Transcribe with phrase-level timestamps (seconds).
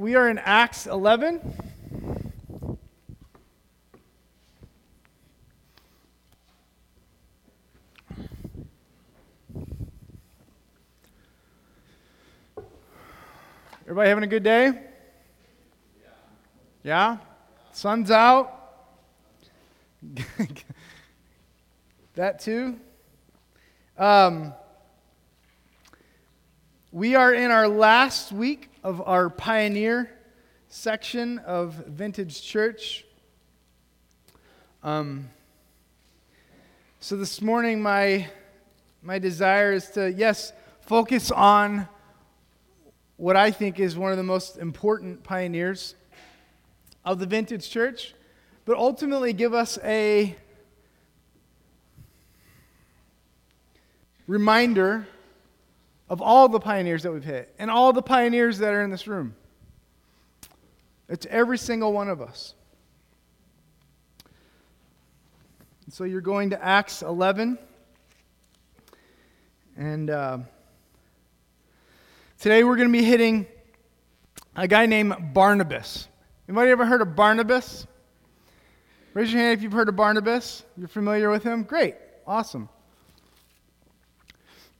[0.00, 1.38] we are in Acts 11.
[13.82, 14.72] Everybody having a good day?
[16.82, 17.18] Yeah?
[17.72, 18.56] Sun's out?
[22.14, 22.80] that too?
[23.98, 24.54] Um,
[26.90, 30.10] we are in our last week of our Pioneer
[30.68, 33.04] section of Vintage Church.
[34.82, 35.28] Um,
[37.00, 38.26] so this morning, my,
[39.02, 41.88] my desire is to, yes, focus on
[43.16, 45.94] what I think is one of the most important pioneers
[47.04, 48.14] of the vintage church,
[48.64, 50.34] but ultimately give us a
[54.26, 55.06] reminder
[56.10, 59.06] of all the pioneers that we've hit and all the pioneers that are in this
[59.06, 59.36] room.
[61.08, 62.54] It's every single one of us.
[65.88, 67.58] So you're going to Acts 11.
[69.76, 70.38] And uh,
[72.38, 73.46] today we're going to be hitting
[74.56, 76.08] a guy named Barnabas.
[76.48, 77.86] Anybody ever heard of Barnabas?
[79.14, 80.64] Raise your hand if you've heard of Barnabas.
[80.76, 81.62] You're familiar with him?
[81.62, 81.94] Great.
[82.26, 82.68] Awesome.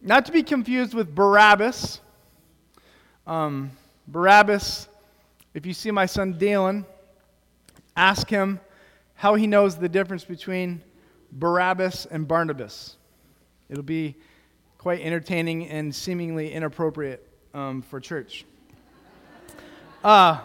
[0.02, 2.00] Not to be confused with Barabbas.
[3.26, 3.70] Um,
[4.08, 4.88] Barabbas,
[5.52, 6.86] if you see my son Dalen,
[7.96, 8.60] ask him
[9.14, 10.80] how he knows the difference between
[11.32, 12.96] Barabbas and Barnabas.
[13.68, 14.16] It'll be
[14.78, 18.46] quite entertaining and seemingly inappropriate um, for church.
[20.02, 20.40] Uh,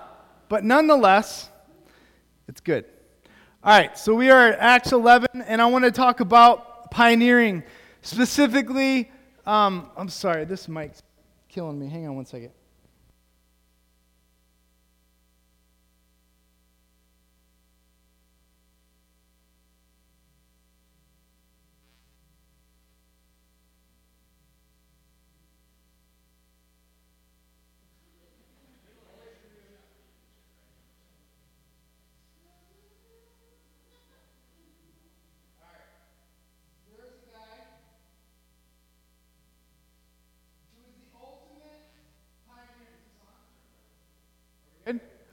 [0.50, 1.50] but nonetheless,
[2.50, 2.84] it's good.
[3.64, 7.64] All right, so we are at Acts 11, and I want to talk about pioneering,
[8.02, 9.10] specifically.
[9.46, 11.04] Um, I'm sorry, this mic's
[11.50, 11.88] killing me.
[11.88, 12.52] Hang on one second.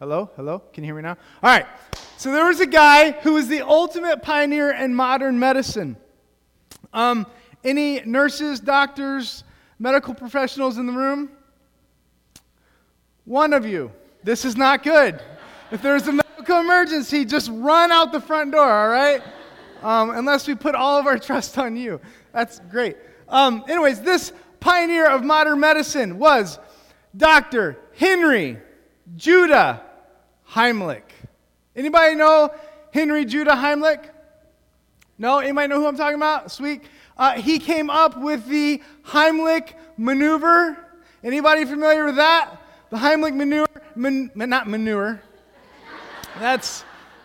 [0.03, 0.29] Hello?
[0.35, 0.59] Hello?
[0.73, 1.17] Can you hear me now?
[1.45, 1.65] All right.
[2.17, 5.97] So there was a guy who was the ultimate pioneer in modern medicine.
[6.93, 7.25] Um,
[7.63, 9.45] any nurses, doctors,
[9.79, 11.31] medical professionals in the room?
[13.27, 13.93] One of you.
[14.25, 15.23] This is not good.
[15.71, 19.23] If there's a medical emergency, just run out the front door, all right?
[19.83, 22.01] Um, unless we put all of our trust on you.
[22.33, 22.97] That's great.
[23.29, 26.59] Um, anyways, this pioneer of modern medicine was
[27.17, 27.79] Dr.
[27.95, 28.59] Henry
[29.15, 29.84] Judah
[30.55, 31.03] Heimlich.
[31.75, 32.51] Anybody know
[32.93, 34.05] Henry Judah Heimlich?
[35.17, 35.39] No?
[35.39, 36.51] Anybody know who I'm talking about?
[36.51, 36.83] Sweet.
[37.17, 40.77] Uh, he came up with the Heimlich maneuver.
[41.25, 42.59] Anybody familiar with that?
[42.91, 45.23] The Heimlich maneuver, man, not manure.
[46.39, 46.84] That's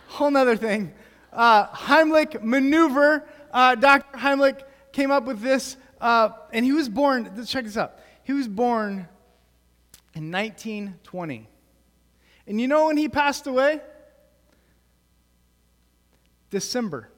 [0.09, 0.94] a whole nother thing.
[1.34, 3.28] Uh, Heimlich maneuver.
[3.52, 4.18] Uh, Dr.
[4.18, 4.62] Heimlich
[4.94, 7.30] came up with this, uh, and he was born.
[7.36, 8.00] Let's check this out.
[8.24, 9.08] He was born
[10.14, 11.50] in 1920.
[12.47, 13.81] And you know when he passed away?
[16.50, 17.09] December.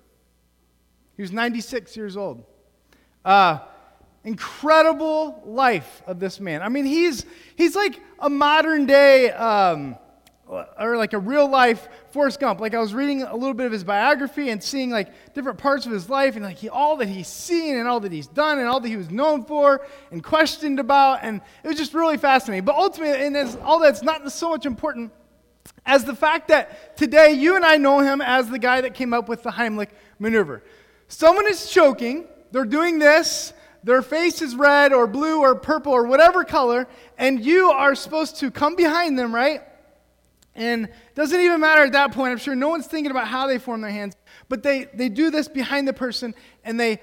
[1.16, 2.44] He was 96 years old.
[3.24, 3.60] Uh,
[4.24, 6.62] incredible life of this man.
[6.62, 7.26] I mean, he's,
[7.56, 9.98] he's like a modern day, um,
[10.48, 12.60] or like a real life Forrest Gump.
[12.60, 15.86] Like I was reading a little bit of his biography and seeing like different parts
[15.86, 18.58] of his life and like he, all that he's seen and all that he's done
[18.58, 21.20] and all that he was known for and questioned about.
[21.22, 22.66] And it was just really fascinating.
[22.66, 25.12] But ultimately, and all that's not so much important
[25.86, 29.14] as the fact that today you and I know him as the guy that came
[29.14, 30.64] up with the Heimlich maneuver.
[31.08, 33.54] Someone is choking, they're doing this,
[33.84, 36.88] their face is red or blue or purple or whatever color,
[37.18, 39.62] and you are supposed to come behind them, right?
[40.56, 42.32] And it doesn't even matter at that point.
[42.32, 44.16] I'm sure no one's thinking about how they form their hands,
[44.50, 47.00] but they, they do this behind the person and they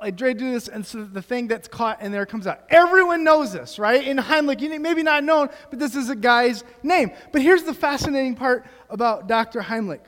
[0.00, 2.60] like Dre do this, and so the thing that's caught in there comes out.
[2.68, 4.06] Everyone knows this, right?
[4.06, 7.12] In Heimlich, you maybe not known, but this is a guy's name.
[7.32, 9.60] But here's the fascinating part about Dr.
[9.60, 10.02] Heimlich.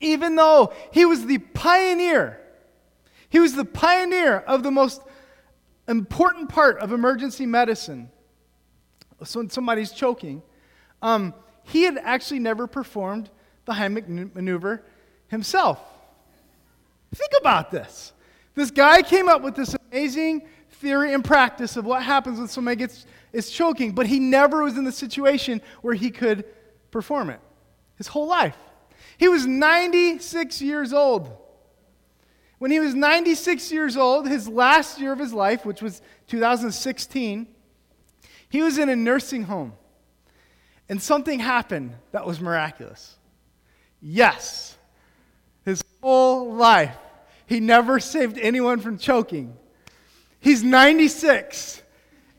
[0.00, 2.40] Even though he was the pioneer,
[3.28, 5.02] he was the pioneer of the most
[5.88, 8.10] important part of emergency medicine.
[9.24, 10.42] So when somebody's choking,
[11.02, 13.30] um, he had actually never performed
[13.64, 14.82] the Heimlich maneuver
[15.28, 15.78] himself.
[17.14, 18.12] Think about this.
[18.54, 22.76] This guy came up with this amazing theory and practice of what happens when somebody
[22.76, 26.44] gets is choking, but he never was in the situation where he could
[26.90, 27.40] perform it
[27.96, 28.56] his whole life.
[29.18, 31.30] He was 96 years old.
[32.58, 37.46] When he was 96 years old, his last year of his life, which was 2016,
[38.48, 39.74] he was in a nursing home.
[40.88, 43.18] And something happened that was miraculous.
[44.00, 44.76] Yes,
[45.64, 46.96] his whole life,
[47.50, 49.56] he never saved anyone from choking.
[50.38, 51.82] He's 96,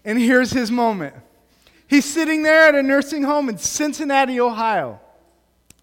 [0.06, 1.14] and here's his moment.
[1.86, 5.02] He's sitting there at a nursing home in Cincinnati, Ohio.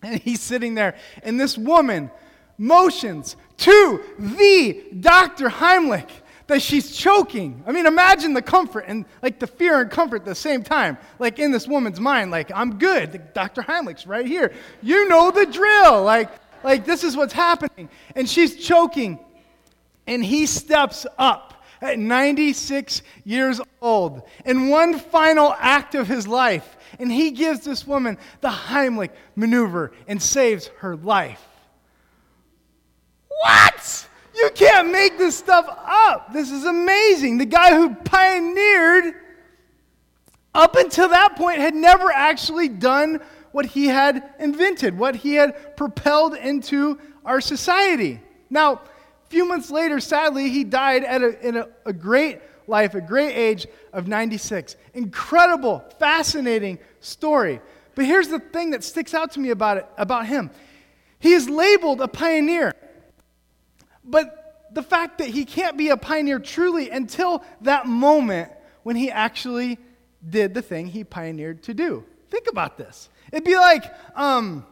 [0.02, 2.10] And he's sitting there, and this woman
[2.56, 5.50] motions to the Dr.
[5.50, 6.08] Heimlich
[6.46, 7.62] that she's choking.
[7.66, 10.96] I mean, imagine the comfort and like the fear and comfort at the same time,
[11.18, 13.34] like in this woman's mind, like, I'm good.
[13.34, 13.60] Dr.
[13.60, 14.54] Heimlich's right here.
[14.80, 16.02] You know the drill.
[16.02, 16.30] Like,
[16.64, 17.88] like this is what's happening.
[18.14, 19.18] And she's choking.
[20.06, 26.76] And he steps up at 96 years old in one final act of his life.
[26.98, 31.44] And he gives this woman the Heimlich maneuver and saves her life.
[33.28, 34.08] What?
[34.34, 36.32] You can't make this stuff up.
[36.32, 37.38] This is amazing.
[37.38, 39.14] The guy who pioneered,
[40.54, 43.20] up until that point, had never actually done
[43.52, 48.20] what he had invented, what he had propelled into our society.
[48.50, 52.94] Now, a few months later, sadly, he died at a, in a, a great life,
[52.94, 54.76] a great age of 96.
[54.94, 57.60] Incredible, fascinating story.
[57.94, 60.50] But here's the thing that sticks out to me about it, about him.
[61.18, 62.74] He is labeled a pioneer.
[64.04, 68.52] But the fact that he can't be a pioneer truly until that moment
[68.82, 69.78] when he actually
[70.28, 72.04] did the thing he pioneered to do.
[72.30, 73.08] Think about this.
[73.32, 73.84] It'd be like
[74.14, 74.64] um,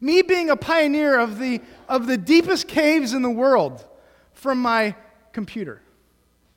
[0.00, 3.84] me being a pioneer of the, of the deepest caves in the world
[4.32, 4.94] from my
[5.32, 5.80] computer.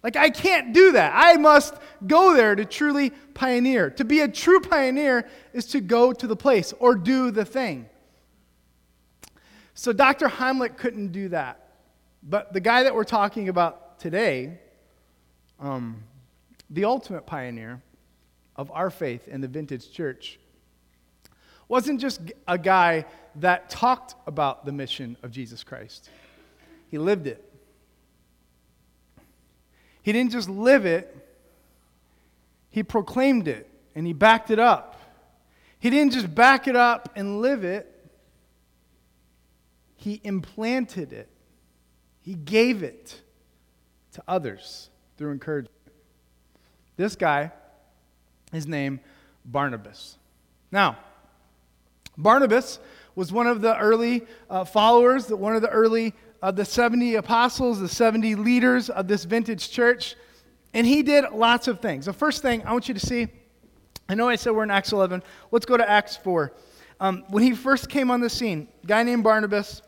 [0.03, 1.13] Like, I can't do that.
[1.15, 1.73] I must
[2.05, 3.89] go there to truly pioneer.
[3.91, 7.89] To be a true pioneer is to go to the place or do the thing.
[9.73, 10.27] So, Dr.
[10.27, 11.67] Heimlich couldn't do that.
[12.23, 14.59] But the guy that we're talking about today,
[15.59, 16.03] um,
[16.69, 17.81] the ultimate pioneer
[18.55, 20.39] of our faith in the vintage church,
[21.67, 23.05] wasn't just a guy
[23.35, 26.09] that talked about the mission of Jesus Christ,
[26.89, 27.43] he lived it.
[30.01, 31.13] He didn't just live it,
[32.69, 34.99] he proclaimed it and he backed it up.
[35.79, 37.93] He didn't just back it up and live it,
[39.95, 41.29] he implanted it.
[42.21, 43.21] He gave it
[44.13, 45.71] to others through encouragement.
[46.95, 47.51] This guy,
[48.51, 48.99] his name
[49.45, 50.17] Barnabas.
[50.71, 50.97] Now,
[52.17, 52.79] Barnabas
[53.15, 57.79] was one of the early uh, followers, one of the early uh, the 70 apostles,
[57.79, 60.15] the 70 leaders of this vintage church,
[60.73, 62.05] and he did lots of things.
[62.05, 63.27] The first thing I want you to see,
[64.07, 65.23] I know I said we're in Acts 11.
[65.51, 66.53] Let's go to Acts 4.
[66.99, 69.81] Um, when he first came on the scene, a guy named Barnabas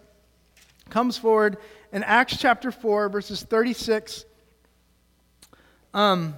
[0.89, 1.57] comes forward
[1.91, 4.25] in Acts chapter 4, verses 36.
[5.93, 6.35] Um,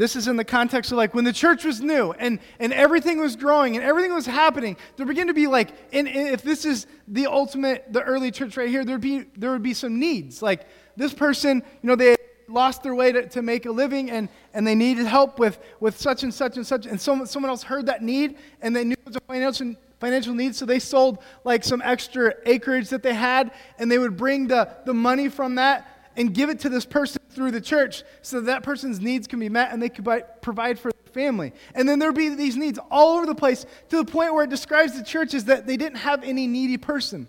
[0.00, 3.20] this is in the context of like when the church was new and, and everything
[3.20, 6.64] was growing and everything was happening, there began to be like, and, and if this
[6.64, 10.40] is the ultimate, the early church right here, there'd be, there would be some needs.
[10.40, 10.66] Like
[10.96, 12.16] this person, you know, they
[12.48, 16.00] lost their way to, to make a living and, and they needed help with, with
[16.00, 16.86] such and such and such.
[16.86, 20.32] And someone, someone else heard that need and they knew it was a financial, financial
[20.32, 24.46] need, so they sold like some extra acreage that they had, and they would bring
[24.46, 28.36] the, the money from that and give it to this person through the church so
[28.40, 30.06] that, that person's needs can be met and they could
[30.40, 31.52] provide for their family.
[31.74, 34.50] And then there'd be these needs all over the place to the point where it
[34.50, 37.28] describes the church as that they didn't have any needy person.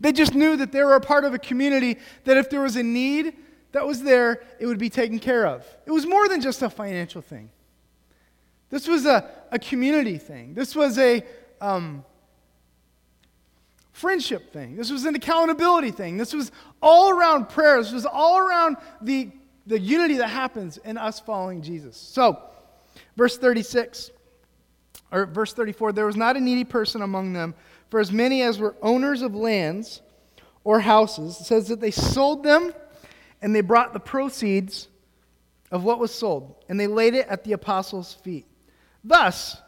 [0.00, 2.76] They just knew that they were a part of a community that if there was
[2.76, 3.34] a need
[3.70, 5.64] that was there, it would be taken care of.
[5.86, 7.50] It was more than just a financial thing.
[8.68, 10.54] This was a, a community thing.
[10.54, 11.24] This was a,
[11.60, 12.04] um,
[13.92, 14.76] friendship thing.
[14.76, 16.16] This was an accountability thing.
[16.16, 17.82] This was all around prayer.
[17.82, 19.30] This was all around the,
[19.66, 21.96] the unity that happens in us following Jesus.
[21.96, 22.38] So,
[23.16, 24.10] verse 36,
[25.10, 27.54] or verse 34 there was not a needy person among them,
[27.90, 30.00] for as many as were owners of lands
[30.64, 32.72] or houses, it says that they sold them
[33.42, 34.88] and they brought the proceeds
[35.70, 38.46] of what was sold and they laid it at the apostles' feet.
[39.04, 39.60] Thus,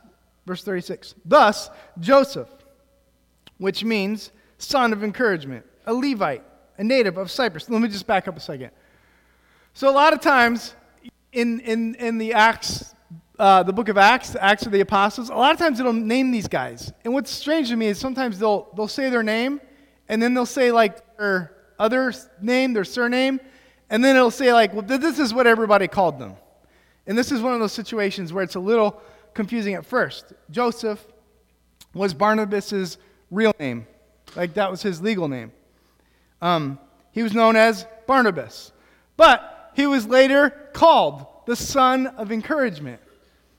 [0.47, 1.15] Verse 36.
[1.25, 2.49] Thus, Joseph,
[3.65, 6.45] which means son of encouragement, a Levite,
[6.77, 7.71] a native of Cyprus.
[7.71, 8.73] Let me just back up a second.
[9.73, 10.75] So, a lot of times
[11.33, 12.95] in, in, in the Acts,
[13.39, 15.95] uh, the book of Acts, the Acts of the Apostles, a lot of times it'll
[15.95, 16.93] name these guys.
[17.05, 19.63] And what's strange to me is sometimes they'll, they'll say their name,
[20.11, 23.41] and then they'll say like their other name, their surname,
[23.89, 26.35] and then it'll say, like, well, this is what everybody called them.
[27.07, 29.01] And this is one of those situations where it's a little
[29.33, 30.35] confusing at first.
[30.51, 31.03] Joseph
[31.95, 32.99] was Barnabas's
[33.35, 33.87] real name,
[34.37, 35.53] like that was his legal name.
[36.41, 36.79] Um,
[37.13, 38.73] he was known as Barnabas,
[39.17, 43.01] but he was later called the son of encouragement.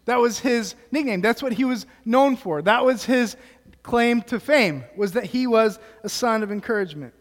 [0.05, 1.21] That was his nickname.
[1.21, 2.61] That's what he was known for.
[2.61, 3.37] That was his
[3.83, 7.13] claim to fame, was that he was a son of encouragement.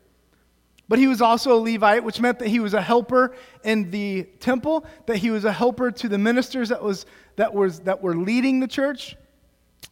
[0.86, 3.34] But he was also a Levite, which meant that he was a helper
[3.64, 7.06] in the temple, that he was a helper to the ministers that, was,
[7.36, 9.16] that, was, that were leading the church.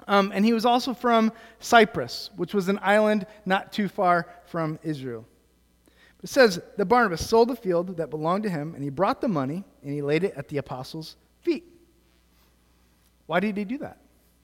[0.08, 4.78] Um, and he was also from Cyprus, which was an island not too far from
[4.82, 5.26] Israel.
[6.22, 9.28] It says that Barnabas sold the field that belonged to him, and he brought the
[9.28, 11.64] money and he laid it at the apostles' feet.
[13.26, 13.98] Why did he do that?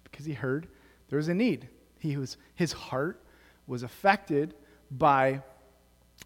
[0.04, 0.66] Because he heard
[1.08, 1.68] there was a need.
[1.98, 3.20] He was, his heart
[3.66, 4.54] was affected
[4.90, 5.42] by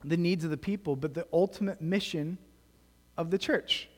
[0.05, 2.39] the needs of the people, but the ultimate mission
[3.17, 3.89] of the church.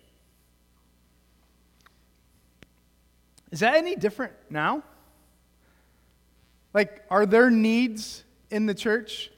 [3.51, 4.83] Is that any different now?
[6.75, 9.31] Like, are there needs in the church?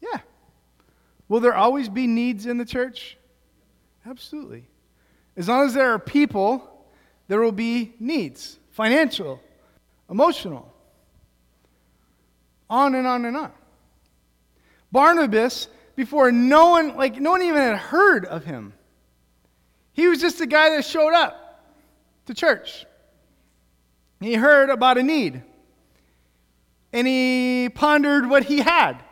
[0.00, 0.20] Yeah.
[1.28, 3.18] Will there always be needs in the church?
[4.06, 4.64] Absolutely.
[5.36, 6.86] As long as there are people,
[7.26, 9.40] there will be needs financial,
[10.08, 10.72] emotional,
[12.70, 13.52] on and on and on.
[14.92, 18.74] Barnabas, before no one, like, no one even had heard of him,
[19.92, 21.64] he was just a guy that showed up
[22.26, 22.86] to church.
[24.22, 25.42] He heard about a need.
[26.92, 29.02] And he pondered what he had.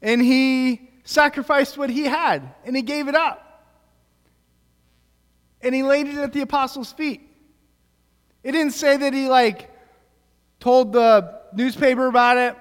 [0.00, 2.54] And he sacrificed what he had.
[2.64, 3.66] And he gave it up.
[5.60, 7.28] And he laid it at the apostles' feet.
[8.42, 9.70] It didn't say that he, like,
[10.58, 12.56] told the newspaper about it.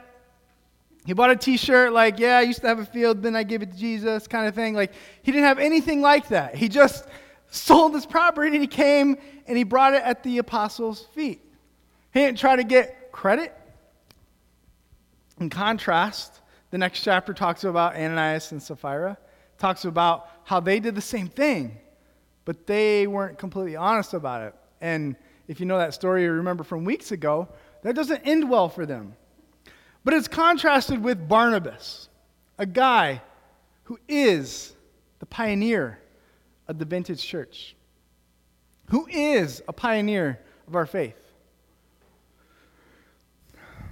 [1.06, 3.42] He bought a t shirt, like, yeah, I used to have a field, then I
[3.42, 4.76] gave it to Jesus, kind of thing.
[4.76, 4.92] Like,
[5.24, 6.54] he didn't have anything like that.
[6.54, 7.06] He just
[7.52, 11.42] sold his property and he came and he brought it at the apostles' feet.
[12.14, 13.54] He didn't try to get credit.
[15.40, 16.40] In contrast,
[16.72, 19.18] the next chapter talks about Ananias and Sapphira,
[19.58, 21.78] talks about how they did the same thing,
[22.46, 24.56] but they weren't completely honest about it.
[24.80, 25.16] And
[25.48, 27.50] if you know that story, you remember from weeks ago,
[27.84, 29.16] that doesn't end well for them.
[30.06, 32.08] But it's contrasted with Barnabas,
[32.58, 33.22] a guy
[33.84, 34.74] who is
[35.20, 36.01] the pioneer
[36.72, 37.76] of the vintage church,
[38.92, 41.18] who is a pioneer of our faith.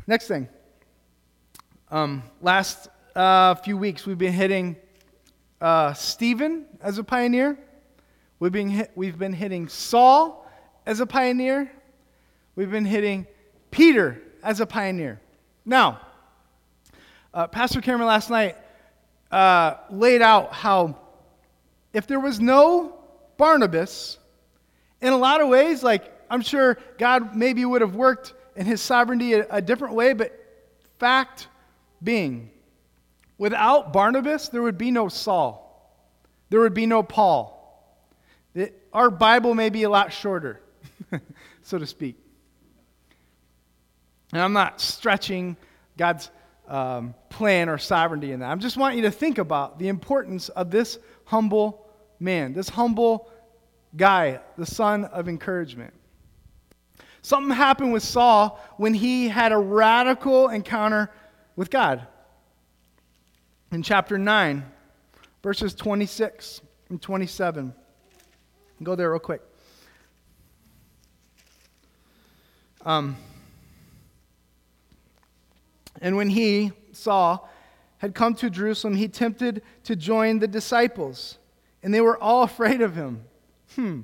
[0.07, 0.47] Next thing.
[1.91, 4.77] Um, last uh, few weeks, we've been hitting
[5.59, 7.59] uh, Stephen as a pioneer.
[8.39, 10.49] We've been, hit, we've been hitting Saul
[10.85, 11.69] as a pioneer.
[12.55, 13.27] We've been hitting
[13.71, 15.19] Peter as a pioneer.
[15.65, 15.99] Now,
[17.33, 18.55] uh, Pastor Cameron last night
[19.31, 20.97] uh, laid out how
[21.93, 22.95] if there was no
[23.37, 24.17] Barnabas,
[25.01, 28.81] in a lot of ways, like I'm sure God maybe would have worked in his
[28.81, 30.33] sovereignty a, a different way, but
[30.99, 31.47] fact
[32.03, 32.51] being,
[33.37, 35.65] without Barnabas, there would be no Saul,
[36.49, 37.55] there would be no Paul.
[38.53, 40.59] It, our Bible may be a lot shorter,
[41.61, 42.17] so to speak.
[44.33, 45.55] And I'm not stretching
[45.97, 46.29] God's
[46.67, 48.49] um, plan or sovereignty in that.
[48.49, 51.85] I just want you to think about the importance of this humble
[52.19, 53.29] man, this humble
[53.95, 55.93] guy, the son of encouragement.
[57.21, 61.11] Something happened with Saul when he had a radical encounter
[61.55, 62.07] with God.
[63.71, 64.65] In chapter 9,
[65.43, 67.75] verses 26 and 27.
[68.81, 69.41] Go there real quick.
[72.83, 73.17] Um,
[76.01, 77.47] and when he, Saul,
[77.99, 81.37] had come to Jerusalem, he tempted to join the disciples,
[81.83, 83.23] and they were all afraid of him.
[83.75, 84.01] Hmm,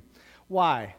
[0.48, 0.96] why?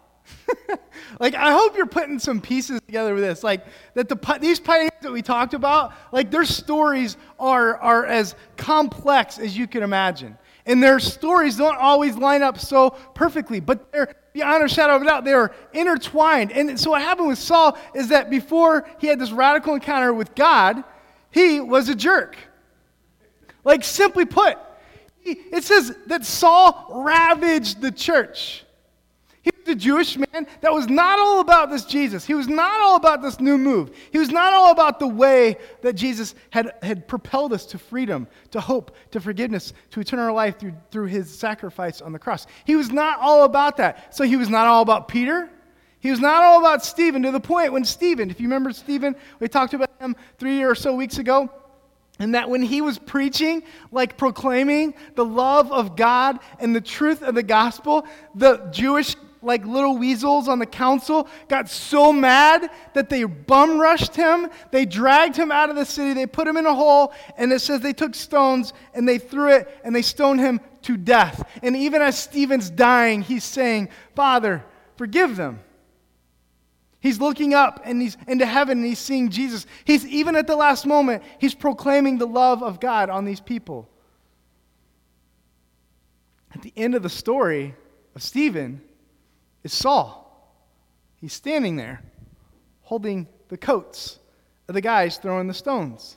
[1.21, 3.45] like, I hope you're putting some pieces together with this.
[3.45, 8.35] Like, that the, these pioneers that we talked about, like, their stories are, are as
[8.57, 10.37] complex as you can imagine.
[10.65, 15.03] And their stories don't always line up so perfectly, but they're, beyond a shadow of
[15.03, 16.51] a doubt, they are intertwined.
[16.51, 20.35] And so what happened with Saul is that before he had this radical encounter with
[20.35, 20.83] God,
[21.31, 22.37] he was a jerk.
[23.67, 24.59] Like, simply put,
[25.25, 28.65] it says that Saul ravaged the church.
[29.43, 32.25] He was a Jewish man that was not all about this Jesus.
[32.25, 33.91] He was not all about this new move.
[34.13, 38.29] He was not all about the way that Jesus had, had propelled us to freedom,
[38.53, 42.47] to hope, to forgiveness, to eternal life through, through his sacrifice on the cross.
[42.67, 44.15] He was not all about that.
[44.15, 45.51] So he was not all about Peter.
[45.99, 49.17] He was not all about Stephen to the point when Stephen, if you remember Stephen,
[49.41, 51.51] we talked about him three or so weeks ago.
[52.19, 57.23] And that when he was preaching, like proclaiming the love of God and the truth
[57.23, 63.11] of the gospel, the Jewish, like little weasels on the council, got so mad that
[63.11, 64.49] they bum rushed him.
[64.71, 66.15] They dragged him out of the city.
[66.15, 67.13] They put him in a hole.
[67.37, 70.97] And it says they took stones and they threw it and they stoned him to
[70.97, 71.47] death.
[71.63, 74.65] And even as Stephen's dying, he's saying, Father,
[74.97, 75.61] forgive them.
[77.07, 79.65] He's looking up and he's into heaven and he's seeing Jesus.
[79.85, 83.89] He's even at the last moment, he's proclaiming the love of God on these people.
[86.53, 87.77] At the end of the story
[88.17, 88.81] of Stephen
[89.63, 90.53] is Saul.
[91.15, 92.03] He's standing there
[92.83, 94.19] holding the coats
[94.67, 96.17] of the guys throwing the stones.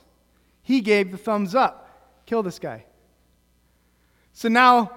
[0.60, 2.24] He gave the thumbs up.
[2.26, 2.84] Kill this guy.
[4.32, 4.90] So now,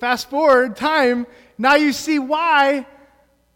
[0.00, 1.26] fast forward time,
[1.58, 2.86] now you see why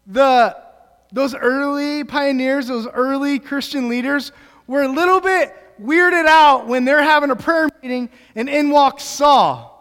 [0.05, 0.66] the
[1.11, 4.31] those early pioneers, those early Christian leaders,
[4.67, 9.03] were a little bit weirded out when they're having a prayer meeting and in walks
[9.03, 9.73] Saul.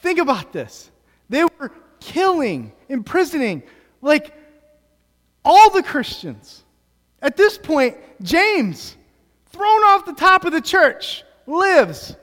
[0.00, 0.90] Think about this.
[1.28, 3.62] They were killing, imprisoning,
[4.00, 4.32] like
[5.44, 6.64] all the Christians.
[7.20, 8.96] At this point, James,
[9.46, 12.16] thrown off the top of the church, lives.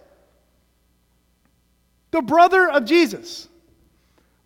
[2.12, 3.50] The brother of Jesus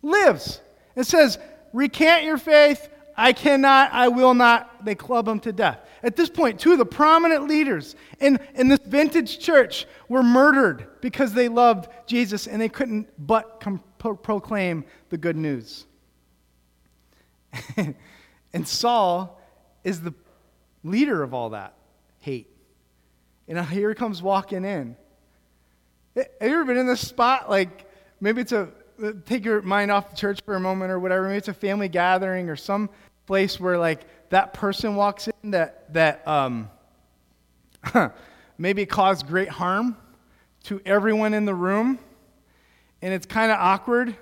[0.02, 0.60] lives
[0.96, 1.38] and says,
[1.72, 2.88] Recant your faith,
[3.20, 4.84] I cannot, I will not.
[4.84, 5.78] They club him to death.
[6.02, 10.86] At this point, two of the prominent leaders in, in this vintage church were murdered
[11.02, 15.86] because they loved Jesus and they couldn't but com- pro- proclaim the good news.
[17.76, 19.38] and Saul
[19.84, 20.14] is the
[20.82, 21.74] leader of all that
[22.20, 22.48] hate.
[23.48, 24.96] And here he comes walking in.
[26.16, 27.50] Have you ever been in this spot?
[27.50, 27.86] Like,
[28.20, 28.70] maybe it's a,
[29.26, 31.26] take your mind off the church for a moment or whatever.
[31.26, 32.88] Maybe it's a family gathering or some
[33.30, 36.68] place where like that person walks in that that um,
[38.58, 39.96] maybe caused great harm
[40.64, 41.96] to everyone in the room,
[43.00, 44.16] and it's kind of awkward.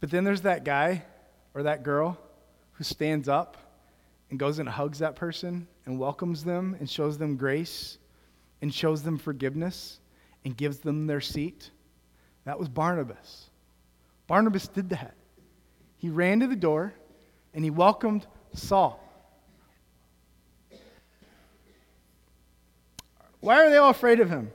[0.00, 1.04] But then there's that guy
[1.54, 2.18] or that girl
[2.72, 3.56] who stands up
[4.28, 7.96] and goes and hugs that person and welcomes them and shows them grace
[8.60, 10.00] and shows them forgiveness
[10.44, 11.70] and gives them their seat.
[12.44, 13.48] That was Barnabas.
[14.26, 15.14] Barnabas did that.
[15.98, 16.94] He ran to the door
[17.52, 19.04] and he welcomed Saul.
[23.40, 24.50] Why are they all afraid of him?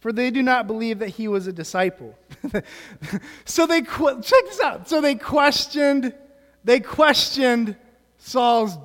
[0.00, 2.18] For they do not believe that he was a disciple.
[3.44, 4.88] so they check this out.
[4.88, 6.14] So they questioned
[6.64, 7.76] they questioned
[8.18, 8.76] Saul's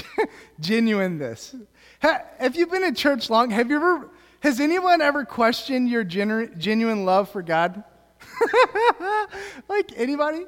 [0.60, 1.54] genuineness.
[1.98, 3.50] Have you been in church long?
[3.50, 7.82] Have you ever has anyone ever questioned your genu- genuine love for God?
[9.68, 10.44] like anybody?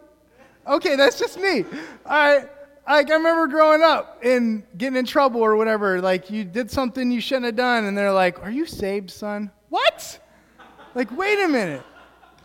[0.67, 1.65] Okay, that's just me.
[2.05, 2.45] I
[2.89, 6.01] like I remember growing up and getting in trouble or whatever.
[6.01, 9.51] Like you did something you shouldn't have done, and they're like, "Are you saved, son?"
[9.69, 10.19] What?
[10.95, 11.83] Like, wait a minute.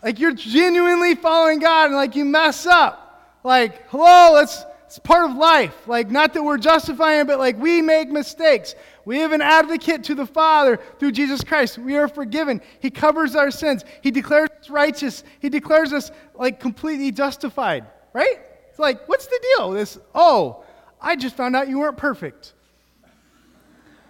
[0.02, 3.38] Like you're genuinely following God, and like you mess up.
[3.44, 4.64] Like, hello, let's.
[4.86, 5.88] It's part of life.
[5.88, 8.74] Like, not that we're justifying, but like we make mistakes.
[9.06, 11.78] We have an advocate to the Father through Jesus Christ.
[11.78, 12.60] We are forgiven.
[12.78, 13.86] He covers our sins.
[14.02, 15.24] He declares us righteous.
[15.40, 18.40] He declares us like completely justified right?
[18.68, 19.70] It's like, what's the deal?
[19.70, 20.64] This, oh,
[21.00, 22.52] I just found out you weren't perfect.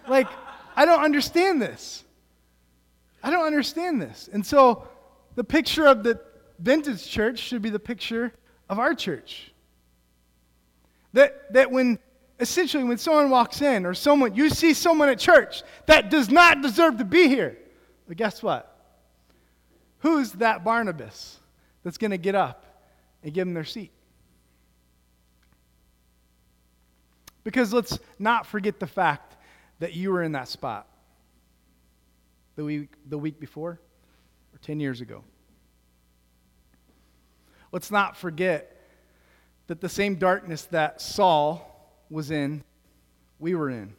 [0.07, 0.27] Like,
[0.75, 2.03] I don't understand this.
[3.21, 4.29] I don't understand this.
[4.31, 4.87] And so
[5.35, 6.19] the picture of the
[6.59, 8.33] vintage church should be the picture
[8.69, 9.51] of our church.
[11.13, 11.99] That, that when,
[12.39, 16.61] essentially, when someone walks in or someone, you see someone at church that does not
[16.61, 17.57] deserve to be here,
[18.07, 18.69] but guess what?
[19.99, 21.39] Who's that Barnabas
[21.83, 22.65] that's going to get up
[23.23, 23.91] and give them their seat.
[27.43, 29.35] Because let's not forget the fact
[29.79, 30.87] that you were in that spot
[32.55, 33.79] the week, the week before
[34.53, 35.23] or 10 years ago.
[37.71, 38.69] Let's not forget
[39.67, 41.69] that the same darkness that Saul
[42.09, 42.63] was in,
[43.39, 43.93] we were in.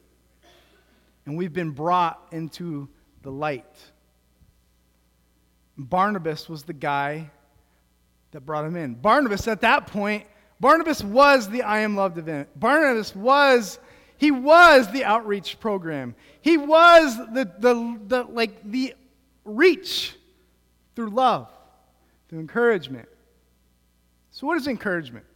[1.26, 2.88] And we've been brought into
[3.22, 3.64] the light.
[5.76, 7.30] Barnabas was the guy
[8.34, 8.94] that brought him in.
[8.94, 10.24] Barnabas, at that point,
[10.58, 12.48] Barnabas was the I Am Loved event.
[12.58, 13.78] Barnabas was,
[14.18, 16.16] he was the outreach program.
[16.40, 18.94] He was the, the, the like the
[19.44, 20.16] reach
[20.96, 21.48] through love,
[22.28, 23.08] through encouragement.
[24.32, 25.26] So, what is encouragement?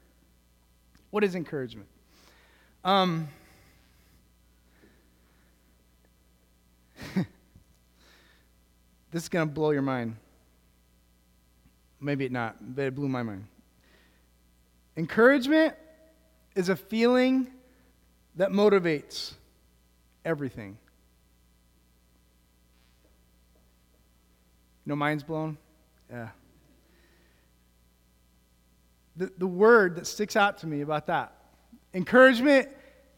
[1.11, 1.87] What is encouragement?
[2.85, 3.29] Um,
[7.15, 7.27] this
[9.23, 10.17] is going to blow your mind.
[12.01, 13.47] Maybe it not, but it blew my mind.
[14.97, 15.75] Encouragement
[16.55, 17.49] is a feeling
[18.37, 19.35] that motivates
[20.25, 20.79] everything.
[24.87, 25.59] No mind's blown?
[26.11, 26.29] Yeah.
[29.17, 31.33] The, the word that sticks out to me about that
[31.95, 32.69] encouragement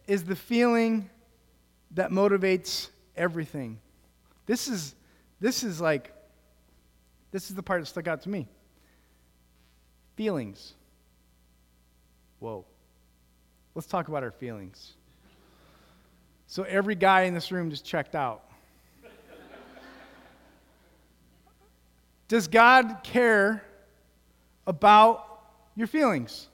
[0.07, 1.09] is the feeling
[1.93, 3.79] that motivates everything.
[4.47, 4.95] This is,
[5.41, 6.13] this is like,
[7.31, 8.49] this is the part that stuck out to me.
[10.21, 10.75] Feelings.
[12.41, 12.67] Whoa.
[13.75, 14.93] Let's talk about our feelings.
[16.47, 18.43] So every guy in this room just checked out.
[22.29, 23.65] Does God care
[24.67, 25.41] about
[25.75, 26.49] your feelings?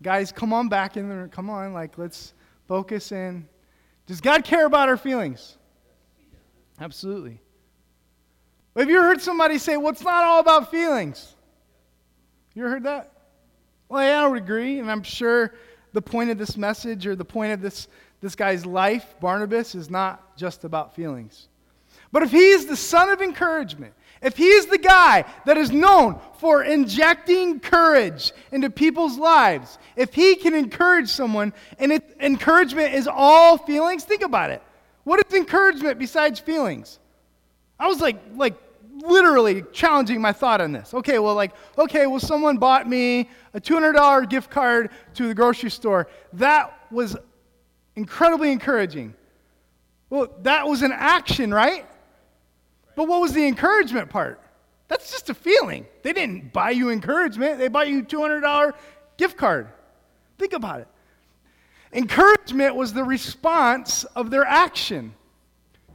[0.00, 1.26] Guys, come on back in there.
[1.26, 2.32] Come on, like, let's
[2.68, 3.44] focus in.
[4.06, 5.56] Does God care about our feelings?
[6.80, 7.40] Absolutely.
[8.76, 11.32] Have you heard somebody say, well, it's not all about feelings?
[12.56, 13.12] You ever heard that?
[13.90, 15.52] Well, yeah, I would agree, and I'm sure
[15.92, 17.86] the point of this message or the point of this,
[18.22, 21.48] this guy's life, Barnabas, is not just about feelings.
[22.12, 23.92] But if he is the son of encouragement,
[24.22, 30.14] if he is the guy that is known for injecting courage into people's lives, if
[30.14, 34.62] he can encourage someone and it, encouragement is all feelings, think about it.
[35.04, 37.00] What is encouragement besides feelings?
[37.78, 38.56] I was like, like
[39.02, 40.94] literally challenging my thought on this.
[40.94, 45.70] Okay, well, like, okay, well, someone bought me a $200 gift card to the grocery
[45.70, 46.08] store.
[46.34, 47.16] That was
[47.96, 49.14] incredibly encouraging.
[50.10, 51.86] Well, that was an action, right?
[52.94, 54.40] But what was the encouragement part?
[54.88, 55.86] That's just a feeling.
[56.02, 58.72] They didn't buy you encouragement, they bought you $200
[59.16, 59.68] gift card.
[60.38, 60.88] Think about it.
[61.92, 65.14] Encouragement was the response of their action.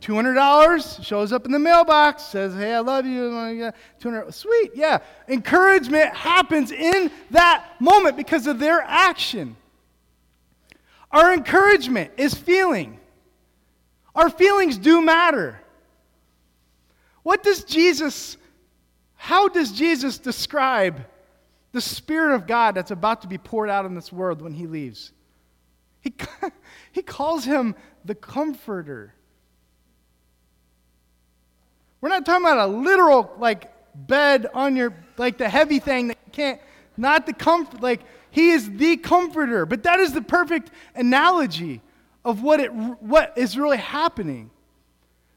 [0.02, 3.72] $200 shows up in the mailbox, says, Hey, I love you.
[4.00, 4.98] 200 Sweet, yeah.
[5.28, 9.56] Encouragement happens in that moment because of their action.
[11.12, 13.00] Our encouragement is feeling.
[14.16, 15.62] Our feelings do matter.
[17.24, 18.38] What does Jesus,
[19.16, 21.06] how does Jesus describe
[21.74, 24.66] the Spirit of God that's about to be poured out in this world when he
[24.66, 25.12] leaves?
[26.00, 26.14] He,
[26.92, 29.14] he calls him the Comforter.
[32.02, 36.18] We're not talking about a literal, like, bed on your, like, the heavy thing that
[36.26, 36.62] you can't,
[36.98, 39.66] not the comfort, like, he is the comforter.
[39.66, 41.82] But that is the perfect analogy
[42.26, 44.50] of what, it, what is really happening.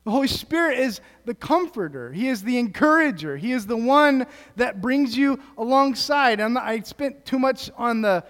[0.04, 2.12] The Holy Spirit is the comforter.
[2.12, 3.36] He is the encourager.
[3.36, 6.40] He is the one that brings you alongside.
[6.40, 8.24] And I spent too much on the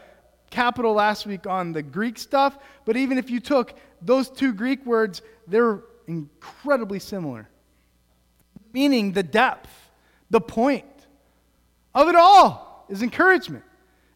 [0.50, 4.86] capital last week on the Greek stuff, but even if you took those two Greek
[4.86, 7.48] words, they're incredibly similar.
[8.74, 9.70] Meaning the depth,
[10.30, 10.84] the point
[11.94, 13.64] of it all is encouragement.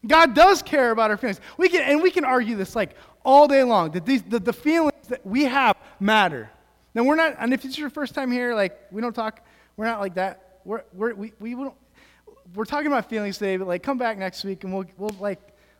[0.05, 1.39] God does care about our feelings.
[1.57, 4.51] We can, and we can argue this like all day long that these, the, the
[4.51, 6.49] feelings that we have matter.
[6.93, 9.45] Now, we're not, and if it's your first time here, like, we don't talk,
[9.77, 10.59] we're not like that.
[10.65, 11.75] We're, we're, we, we don't,
[12.53, 15.39] we're talking about feelings today, but like, come back next week and we'll, we'll like,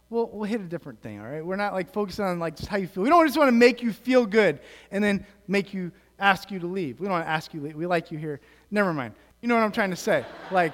[0.09, 1.45] we'll, we'll hit a different thing, all right?
[1.45, 3.03] We're not like focusing on like just how you feel.
[3.03, 6.59] We don't just want to make you feel good and then make you, ask you
[6.59, 6.99] to leave.
[6.99, 8.41] We don't want to ask you, we like you here.
[8.71, 9.13] Never mind.
[9.41, 10.25] You know what I'm trying to say.
[10.51, 10.73] Like,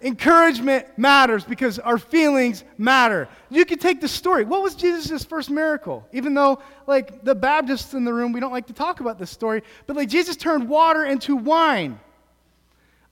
[0.00, 3.28] Encouragement matters because our feelings matter.
[3.50, 4.44] You can take the story.
[4.44, 6.06] What was Jesus' first miracle?
[6.12, 9.30] Even though, like, the Baptists in the room, we don't like to talk about this
[9.30, 11.98] story, but like, Jesus turned water into wine.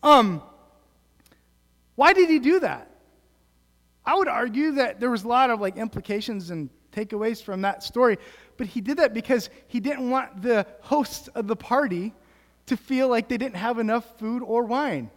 [0.04, 0.42] Um,
[1.96, 2.88] why did he do that?
[4.04, 7.82] I would argue that there was a lot of like implications and takeaways from that
[7.82, 8.18] story,
[8.56, 12.14] but he did that because he didn't want the hosts of the party
[12.66, 15.10] to feel like they didn't have enough food or wine.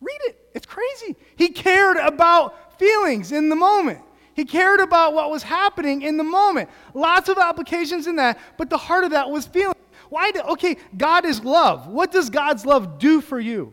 [0.00, 0.50] Read it.
[0.54, 1.16] It's crazy.
[1.36, 4.00] He cared about feelings in the moment.
[4.34, 6.68] He cared about what was happening in the moment.
[6.92, 9.74] Lots of applications in that, but the heart of that was feeling.
[10.10, 10.30] Why?
[10.30, 11.88] Do, okay, God is love.
[11.88, 13.72] What does God's love do for you?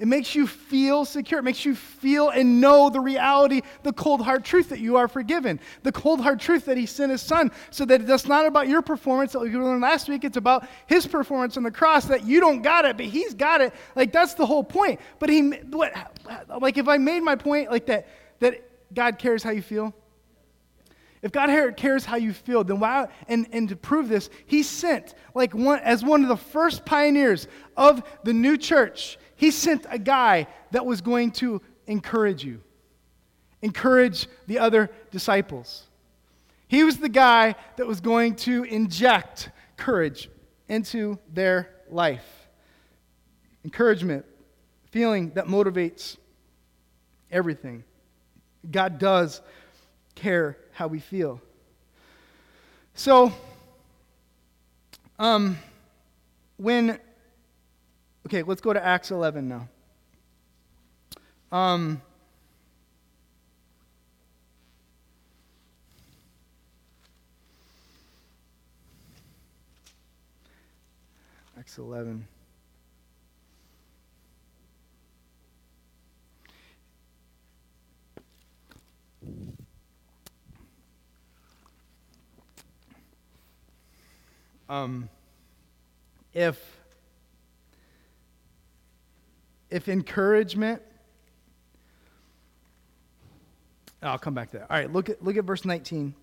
[0.00, 1.40] It makes you feel secure.
[1.40, 5.08] It makes you feel and know the reality, the cold hard truth that you are
[5.08, 5.60] forgiven.
[5.82, 8.80] The cold hard truth that He sent His Son so that that's not about your
[8.80, 10.24] performance that we learned last week.
[10.24, 13.60] It's about His performance on the cross that you don't got it, but He's got
[13.60, 13.74] it.
[13.94, 15.00] Like that's the whole point.
[15.18, 15.92] But He, what,
[16.62, 18.08] like if I made my point like that,
[18.38, 19.94] that God cares how you feel.
[21.20, 23.08] If God cares how you feel, then why?
[23.28, 27.48] And, and to prove this, He sent, like one, as one of the first pioneers
[27.76, 32.60] of the new church, he sent a guy that was going to encourage you,
[33.62, 35.88] encourage the other disciples.
[36.68, 39.48] He was the guy that was going to inject
[39.78, 40.28] courage
[40.68, 42.48] into their life.
[43.64, 44.26] Encouragement,
[44.90, 46.18] feeling that motivates
[47.30, 47.82] everything.
[48.70, 49.40] God does
[50.14, 51.40] care how we feel.
[52.94, 53.32] So,
[55.18, 55.58] Um,
[56.56, 56.98] when,
[58.30, 59.68] okay, let's go to Acts 11 now.
[61.50, 62.00] Um,
[71.58, 72.24] Acts 11.
[84.68, 85.08] Um,
[86.32, 86.79] if
[89.70, 90.82] if encouragement
[94.02, 94.70] I'll come back to that.
[94.70, 96.14] All right, look at look at verse 19.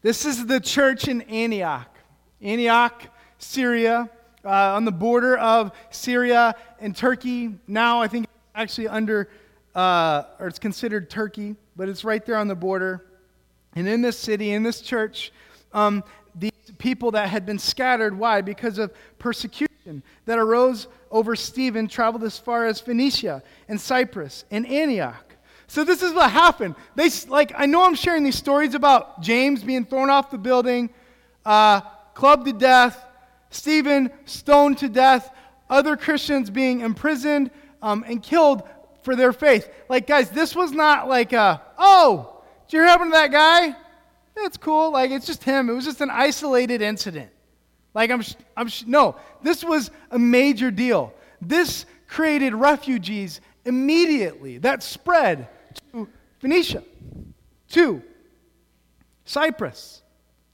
[0.00, 1.94] This is the church in Antioch.
[2.40, 4.08] Antioch, Syria,
[4.44, 7.54] uh, on the border of Syria and Turkey.
[7.66, 9.28] Now I think actually under
[9.74, 13.06] uh, or it's considered Turkey, but it's right there on the border.
[13.74, 15.32] And in this city, in this church,
[15.72, 18.40] um, these people that had been scattered, why?
[18.42, 24.66] Because of persecution that arose over Stephen, traveled as far as Phoenicia and Cyprus and
[24.66, 25.36] Antioch.
[25.68, 26.74] So this is what happened.
[26.96, 30.90] They like I know I'm sharing these stories about James being thrown off the building,
[31.46, 31.82] uh,
[32.14, 33.04] clubbed to death,
[33.50, 35.30] Stephen stoned to death,
[35.70, 38.64] other Christians being imprisoned um, and killed
[39.02, 39.70] for their faith.
[39.88, 43.76] Like guys, this was not like a, oh, did you hear happen to that guy?
[44.34, 44.90] That's cool.
[44.92, 45.68] Like, it's just him.
[45.68, 47.30] It was just an isolated incident.
[47.94, 48.22] Like, I'm,
[48.56, 51.12] I'm, no, this was a major deal.
[51.40, 55.48] This created refugees immediately that spread
[55.92, 56.82] to Phoenicia,
[57.70, 58.02] to
[59.24, 60.02] Cyprus,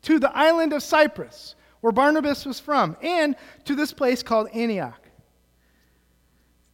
[0.02, 5.04] to the island of Cyprus, where Barnabas was from, and to this place called Antioch.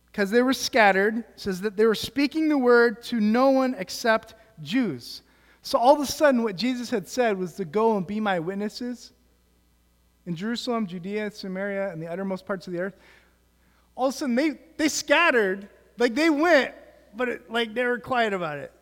[0.07, 4.35] Because they were scattered, says that they were speaking the word to no one except
[4.63, 5.23] Jews.
[5.63, 8.39] So all of a sudden, what Jesus had said was to go and be my
[8.39, 9.14] witnesses
[10.27, 12.97] in Jerusalem, Judea, Samaria, and the uttermost parts of the earth.
[13.95, 15.69] All of a sudden, they, they scattered.
[15.99, 16.75] Like they went,
[17.15, 18.73] but it, like they were quiet about it.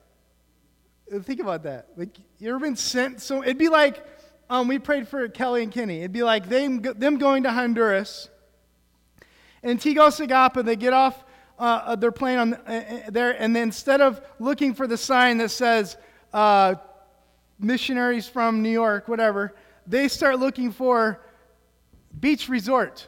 [1.25, 1.89] Think about that.
[1.97, 3.21] Like you ever been sent?
[3.21, 4.03] So it'd be like
[4.53, 6.01] um, we prayed for Kelly and Kenny.
[6.01, 8.29] It'd be like them, them going to Honduras.
[9.63, 11.25] And Tegucigalpa, they get off
[11.59, 15.51] uh, their plane on, uh, there, and then instead of looking for the sign that
[15.51, 15.97] says
[16.35, 16.75] uh,
[17.59, 19.55] missionaries from New York, whatever,
[19.87, 21.21] they start looking for
[22.23, 23.07] beach resort.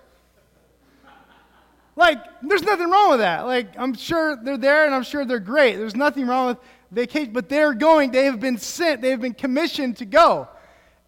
[1.97, 3.47] Like, there's nothing wrong with that.
[3.47, 5.77] Like, I'm sure they're there and I'm sure they're great.
[5.77, 6.59] There's nothing wrong with
[6.91, 8.11] vacation, but they're going.
[8.11, 10.49] They have been sent, they have been commissioned to go.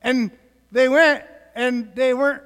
[0.01, 0.31] And
[0.71, 1.25] they went
[1.57, 2.43] and they weren't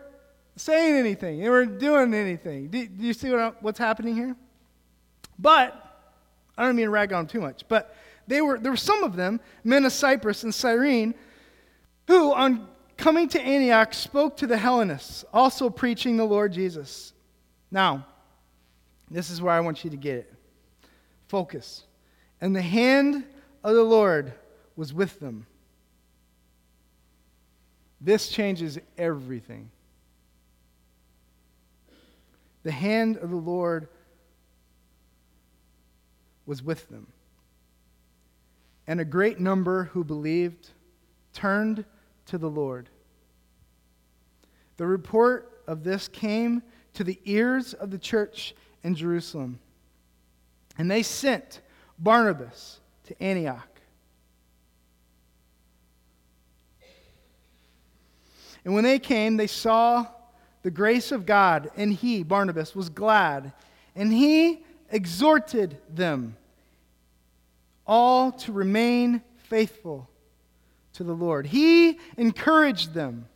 [0.57, 2.69] saying anything, they weren't doing anything.
[2.69, 4.35] Do, do you see what, what's happening here?
[5.39, 5.77] But,
[6.57, 7.95] I don't mean to rag on too much, but
[8.27, 11.15] they were, there were some of them, men of Cyprus and Cyrene,
[12.07, 12.69] who, on
[13.01, 17.13] coming to Antioch, spoke to the Hellenists, also preaching the Lord Jesus.
[17.71, 18.07] Now,
[19.11, 20.35] this is where I want you to get it.
[21.27, 21.85] Focus.
[22.41, 23.25] And the hand
[23.65, 24.33] of the Lord
[24.77, 25.47] was with them.
[28.01, 29.71] This changes everything.
[32.63, 33.89] The hand of the Lord
[36.47, 37.07] was with them
[38.91, 40.71] and a great number who believed
[41.33, 41.85] turned
[42.31, 42.89] to the Lord.
[44.77, 46.63] The report of this came
[46.95, 49.59] to the ears of the church in Jerusalem,
[50.79, 51.61] and they sent
[51.99, 53.67] Barnabas to Antioch.
[58.65, 60.07] And when they came, they saw
[60.63, 63.53] the grace of God, and he, Barnabas, was glad,
[63.97, 66.37] and he exhorted them
[67.87, 70.10] all to remain faithful
[70.95, 71.47] to the Lord.
[71.47, 73.27] He encouraged them,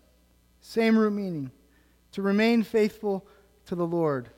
[0.60, 1.50] same root meaning,
[2.12, 3.26] to remain faithful
[3.66, 4.28] to the Lord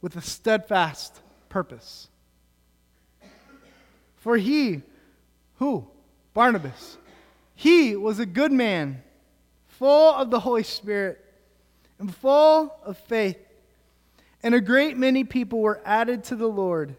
[0.00, 2.08] with a steadfast purpose.
[4.16, 4.82] For he,
[5.56, 5.86] who?
[6.34, 6.98] Barnabas,
[7.54, 9.02] he was a good man,
[9.68, 11.24] full of the Holy Spirit
[11.98, 13.38] and full of faith.
[14.42, 16.96] And a great many people were added to the Lord.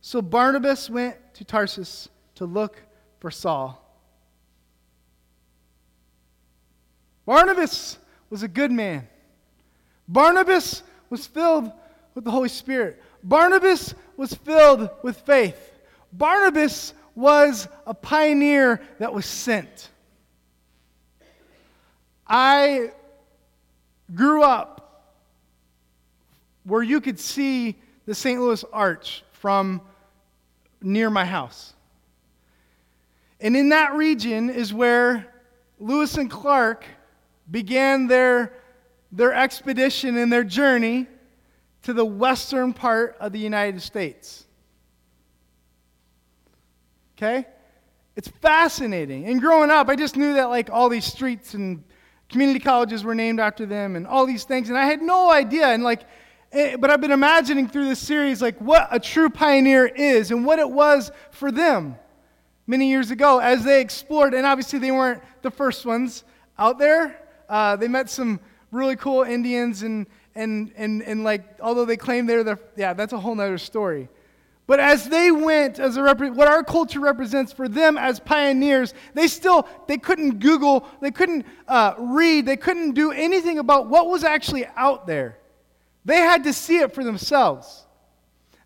[0.00, 2.82] So Barnabas went to Tarsus to look
[3.18, 3.89] for Saul.
[7.30, 7.96] Barnabas
[8.28, 9.06] was a good man.
[10.08, 11.70] Barnabas was filled
[12.12, 13.00] with the Holy Spirit.
[13.22, 15.78] Barnabas was filled with faith.
[16.12, 19.90] Barnabas was a pioneer that was sent.
[22.26, 22.90] I
[24.12, 25.04] grew up
[26.64, 28.40] where you could see the St.
[28.40, 29.82] Louis Arch from
[30.82, 31.74] near my house.
[33.40, 35.32] And in that region is where
[35.78, 36.84] Lewis and Clark
[37.50, 38.54] began their
[39.12, 41.06] their expedition and their journey
[41.82, 44.46] to the western part of the United States.
[47.16, 47.46] Okay?
[48.16, 49.26] It's fascinating.
[49.26, 51.82] And growing up, I just knew that like all these streets and
[52.28, 55.66] community colleges were named after them and all these things and I had no idea
[55.66, 56.02] and like
[56.52, 60.46] eh, but I've been imagining through this series like what a true pioneer is and
[60.46, 61.96] what it was for them
[62.68, 66.22] many years ago as they explored and obviously they weren't the first ones
[66.56, 67.18] out there.
[67.50, 72.24] Uh, they met some really cool Indians and and and and like although they claim
[72.26, 74.08] they're the yeah that's a whole nother story.
[74.68, 79.26] But as they went, as a what our culture represents for them as pioneers, they
[79.26, 84.22] still they couldn't Google, they couldn't uh, read, they couldn't do anything about what was
[84.22, 85.38] actually out there.
[86.04, 87.84] They had to see it for themselves.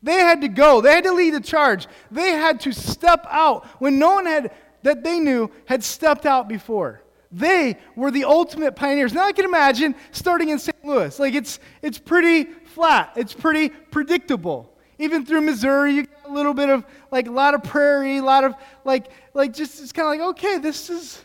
[0.03, 0.83] They had to go.
[0.83, 1.87] They had to lead the charge.
[2.11, 6.47] They had to step out when no one had that they knew had stepped out
[6.47, 7.01] before.
[7.35, 9.13] They were the ultimate pioneers.
[9.13, 10.85] Now I can imagine starting in St.
[10.85, 11.19] Louis.
[11.19, 13.13] Like it's it's pretty flat.
[13.17, 14.73] It's pretty predictable.
[15.01, 18.23] Even through Missouri, you got a little bit of like a lot of prairie, a
[18.23, 21.25] lot of like like just it's kind of like okay, this is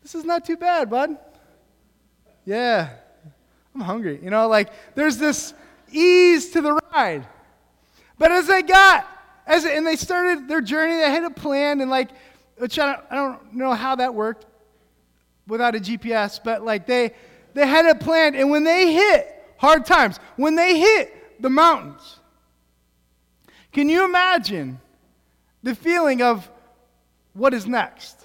[0.00, 1.18] this is not too bad, bud.
[2.46, 2.88] Yeah,
[3.74, 4.18] I'm hungry.
[4.22, 5.52] You know, like there's this
[5.92, 7.28] ease to the ride.
[8.16, 9.06] But as they got
[9.46, 12.08] as and they started their journey, they had a plan and like
[12.56, 14.46] which I don't, I don't know how that worked
[15.50, 17.12] without a GPS, but like they
[17.52, 19.26] they had a plan and when they hit
[19.58, 22.20] hard times, when they hit the mountains,
[23.72, 24.80] can you imagine
[25.62, 26.50] the feeling of
[27.34, 28.16] what is next?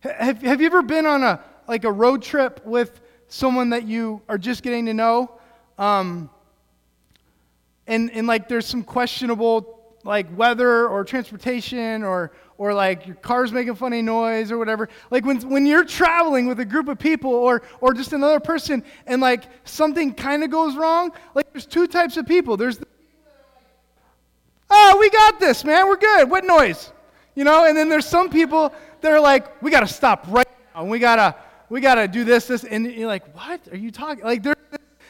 [0.00, 4.22] Have, have you ever been on a like a road trip with someone that you
[4.28, 5.32] are just getting to know?
[5.78, 6.30] Um,
[7.86, 13.52] and, and like there's some questionable like weather or transportation or or like your car's
[13.52, 17.30] making funny noise or whatever like when, when you're traveling with a group of people
[17.30, 21.86] or or just another person and like something kind of goes wrong like there's two
[21.86, 22.86] types of people there's the
[24.68, 25.86] Oh, we got this, man.
[25.86, 26.28] We're good.
[26.28, 26.92] What noise?
[27.34, 30.48] You know, and then there's some people that are like, we got to stop right
[30.74, 30.82] now.
[30.82, 31.36] And we got to
[31.68, 32.64] we got to do this, this.
[32.64, 34.24] And you're like, what are you talking?
[34.24, 34.56] Like, there's,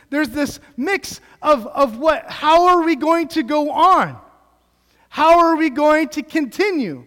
[0.08, 4.18] there's this mix of, of what, how are we going to go on?
[5.08, 7.04] How are we going to continue?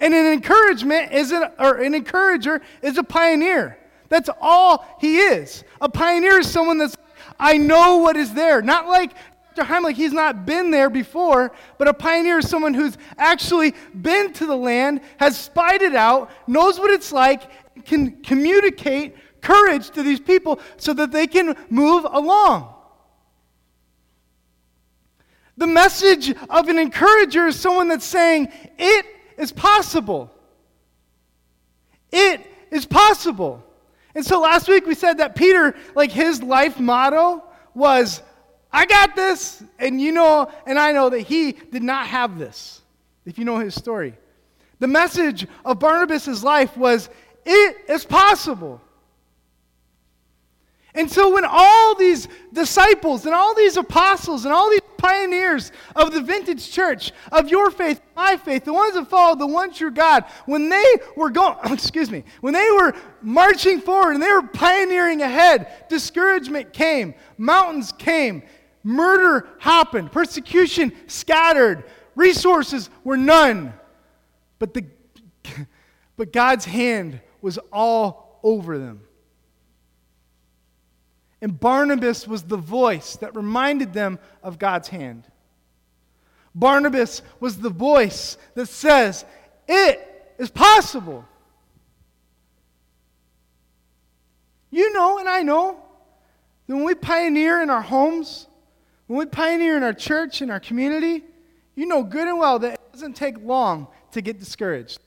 [0.00, 3.78] And an encouragement is an, or an encourager is a pioneer.
[4.08, 5.64] That's all he is.
[5.80, 6.96] A pioneer is someone that's,
[7.38, 8.62] I know what is there.
[8.62, 9.12] Not like
[9.54, 9.72] Dr.
[9.72, 14.44] Heimlich, he's not been there before, but a pioneer is someone who's actually been to
[14.44, 20.20] the land, has spied it out, knows what it's like, can communicate courage to these
[20.20, 22.74] people so that they can move along.
[25.56, 29.06] The message of an encourager is someone that's saying, It
[29.36, 30.30] is possible.
[32.12, 33.62] It is possible.
[34.14, 37.44] And so last week we said that Peter, like his life motto
[37.74, 38.22] was,
[38.72, 39.62] I got this.
[39.78, 42.80] And you know, and I know that he did not have this,
[43.24, 44.14] if you know his story.
[44.78, 47.08] The message of Barnabas' life was
[47.44, 48.80] it is possible.
[50.96, 56.12] And so, when all these disciples and all these apostles and all these pioneers of
[56.12, 59.90] the vintage church, of your faith, my faith, the ones that followed the one true
[59.90, 64.42] God, when they were going, excuse me, when they were marching forward and they were
[64.42, 68.42] pioneering ahead, discouragement came, mountains came,
[68.86, 71.82] Murder happened, persecution scattered,
[72.14, 73.74] resources were none.
[74.60, 74.84] But, the,
[76.16, 79.00] but God's hand was all over them.
[81.40, 85.24] And Barnabas was the voice that reminded them of God's hand.
[86.54, 89.24] Barnabas was the voice that says,
[89.68, 91.26] It is possible.
[94.70, 95.78] You know, and I know,
[96.66, 98.46] that when we pioneer in our homes,
[99.06, 101.22] when we pioneer in our church, in our community,
[101.74, 104.98] you know good and well that it doesn't take long to get discouraged.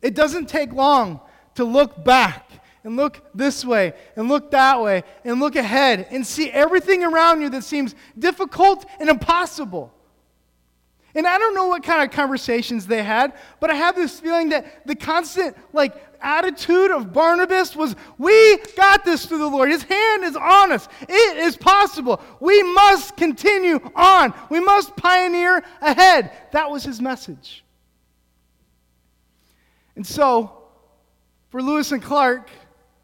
[0.00, 1.20] It doesn't take long
[1.56, 2.50] to look back
[2.88, 7.42] and look this way and look that way and look ahead and see everything around
[7.42, 9.92] you that seems difficult and impossible.
[11.14, 14.48] And I don't know what kind of conversations they had, but I have this feeling
[14.50, 19.68] that the constant, like, attitude of Barnabas was, We got this through the Lord.
[19.68, 20.88] His hand is on us.
[21.02, 22.22] It is possible.
[22.40, 24.32] We must continue on.
[24.48, 26.32] We must pioneer ahead.
[26.52, 27.64] That was his message.
[29.94, 30.54] And so,
[31.50, 32.50] for Lewis and Clark,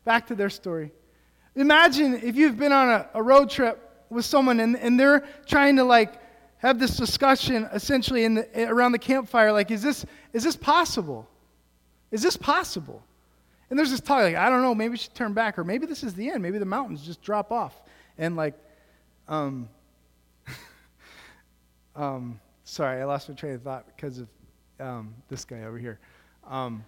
[0.04, 0.92] back to their story.
[1.56, 3.80] Imagine if you've been on a, a road trip
[4.10, 6.20] with someone and, and they're trying to like
[6.58, 11.28] have this discussion essentially in the, around the campfire like is this, is this possible
[12.10, 13.02] is this possible
[13.68, 15.84] And there's this talk like, I don't know, maybe we should turn back, or maybe
[15.84, 16.42] this is the end.
[16.42, 17.82] Maybe the mountains just drop off.
[18.18, 18.54] And like,
[19.26, 19.68] um,
[21.96, 24.28] um, sorry, I lost my train of thought because of
[24.78, 25.98] um, this guy over here.
[26.48, 26.84] Um,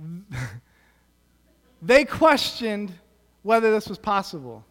[1.82, 2.92] they questioned
[3.42, 4.64] whether this was possible.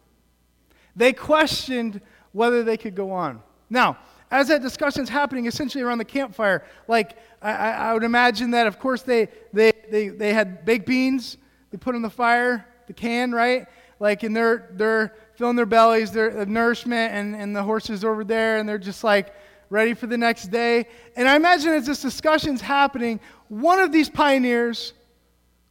[0.96, 2.00] They questioned
[2.32, 3.42] whether they could go on.
[3.70, 3.98] Now,
[4.30, 8.66] as that discussion is happening essentially around the campfire, like I, I, would imagine that,
[8.66, 11.36] of course, they, they, they, they had baked beans,
[11.70, 13.66] they put in the fire, the can, right?
[14.00, 18.58] Like, and they're, they're filling their bellies, their nourishment, and, and the horses over there,
[18.58, 19.34] and they're just like
[19.70, 20.86] ready for the next day.
[21.16, 24.94] And I imagine as this discussion's happening, one of these pioneers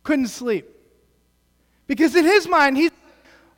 [0.04, 0.70] couldn't sleep.
[1.88, 2.92] Because in his mind, he's,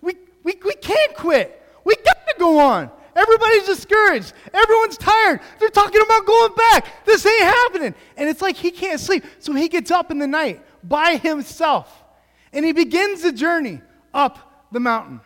[0.01, 1.61] we, we, we can't quit.
[1.83, 2.89] We got to go on.
[3.15, 4.33] Everybody's discouraged.
[4.53, 5.39] Everyone's tired.
[5.59, 7.05] They're talking about going back.
[7.05, 7.95] This ain't happening.
[8.17, 9.23] And it's like he can't sleep.
[9.39, 12.03] So he gets up in the night by himself
[12.51, 13.81] and he begins the journey
[14.13, 15.21] up the mountain.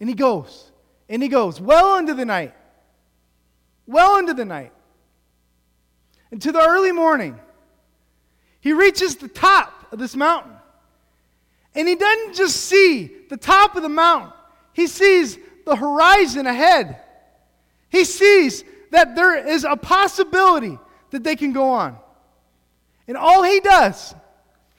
[0.00, 0.70] And he goes,
[1.08, 2.54] and he goes well into the night,
[3.86, 4.72] well into the night,
[6.30, 7.38] into the early morning.
[8.66, 10.50] He reaches the top of this mountain.
[11.76, 14.32] And he doesn't just see the top of the mountain,
[14.72, 17.00] he sees the horizon ahead.
[17.90, 21.96] He sees that there is a possibility that they can go on.
[23.06, 24.16] And all he does,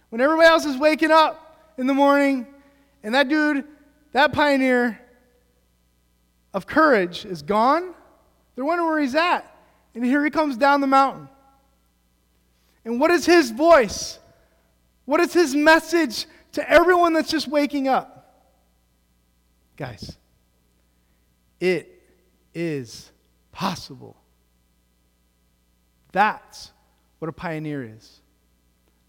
[0.09, 2.45] when everybody else is waking up in the morning,
[3.03, 3.63] and that dude,
[4.11, 4.99] that pioneer
[6.53, 7.93] of courage is gone,
[8.55, 9.49] they're wondering where he's at.
[9.95, 11.29] And here he comes down the mountain.
[12.87, 14.17] And what is his voice?
[15.03, 18.45] What is his message to everyone that's just waking up?
[19.75, 20.15] Guys,
[21.59, 22.01] it
[22.55, 23.11] is
[23.51, 24.15] possible.
[26.13, 26.71] That's
[27.19, 28.21] what a pioneer is.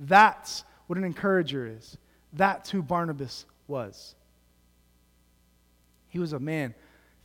[0.00, 1.96] That's what an encourager is.
[2.32, 4.16] That's who Barnabas was.
[6.08, 6.74] He was a man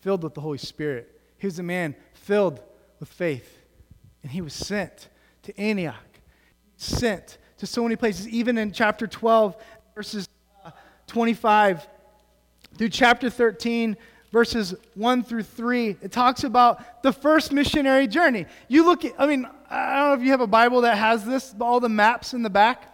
[0.01, 2.61] filled with the Holy Spirit, he was a man filled
[2.99, 3.57] with faith.
[4.21, 5.09] And he was sent
[5.41, 6.12] to Antioch,
[6.77, 9.55] sent to so many places, even in chapter 12,
[9.95, 10.27] verses
[10.65, 10.71] uh,
[11.07, 11.87] 25
[12.77, 13.95] through chapter 13,
[14.31, 18.47] verses 1 through 3, it talks about the first missionary journey.
[18.67, 21.23] You look at, I mean, I don't know if you have a Bible that has
[21.23, 22.93] this, all the maps in the back.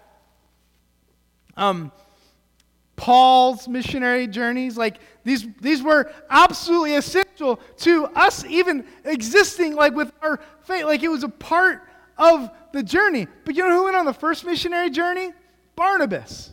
[1.56, 1.92] Um,
[2.98, 10.12] Paul's missionary journeys, like these, these were absolutely essential to us even existing like with
[10.22, 10.84] our faith.
[10.84, 11.82] Like it was a part
[12.20, 13.28] of the journey.
[13.46, 15.32] But you know who went on the first missionary journey?
[15.76, 16.52] Barnabas.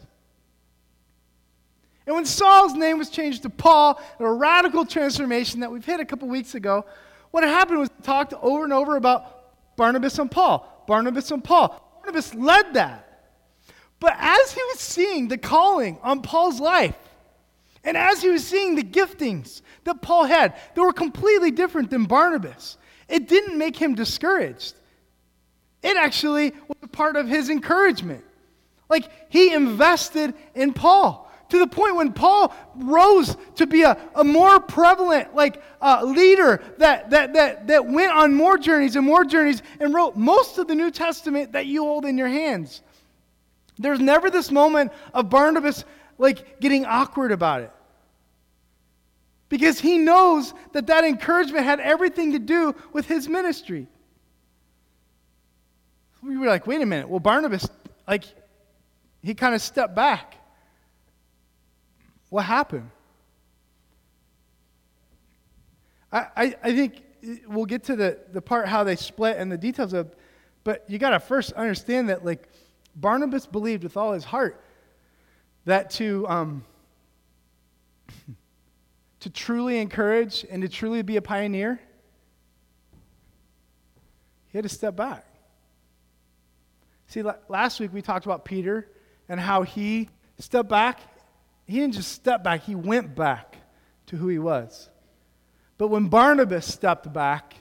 [2.06, 6.04] And when Saul's name was changed to Paul, a radical transformation that we've hit a
[6.04, 6.86] couple weeks ago,
[7.32, 10.84] what happened was talked over and over about Barnabas and Paul.
[10.86, 12.00] Barnabas and Paul.
[12.00, 13.02] Barnabas led that.
[13.98, 16.96] But as he was seeing the calling on Paul's life,
[17.82, 22.04] and as he was seeing the giftings that Paul had, they were completely different than
[22.04, 22.78] Barnabas.
[23.08, 24.74] It didn't make him discouraged.
[25.82, 28.24] It actually was a part of his encouragement.
[28.88, 34.24] Like he invested in Paul to the point when Paul rose to be a, a
[34.24, 39.24] more prevalent like uh, leader that, that, that, that went on more journeys and more
[39.24, 42.82] journeys and wrote most of the New Testament that you hold in your hands.
[43.78, 45.84] There's never this moment of Barnabas
[46.18, 47.70] like getting awkward about it.
[49.48, 53.86] Because he knows that that encouragement had everything to do with his ministry.
[56.26, 57.08] We were like, wait a minute.
[57.08, 57.68] Well, Barnabas,
[58.08, 58.24] like,
[59.22, 60.34] he kind of stepped back.
[62.30, 62.90] What happened?
[66.12, 67.02] I, I, I think
[67.46, 70.14] we'll get to the, the part how they split and the details of
[70.64, 72.48] but you got to first understand that like
[72.94, 74.62] barnabas believed with all his heart
[75.64, 76.64] that to um,
[79.20, 81.80] to truly encourage and to truly be a pioneer
[84.48, 85.24] he had to step back
[87.06, 88.88] see last week we talked about peter
[89.28, 91.00] and how he stepped back
[91.66, 93.56] he didn't just step back, he went back
[94.06, 94.88] to who he was.
[95.78, 97.54] But when Barnabas stepped back,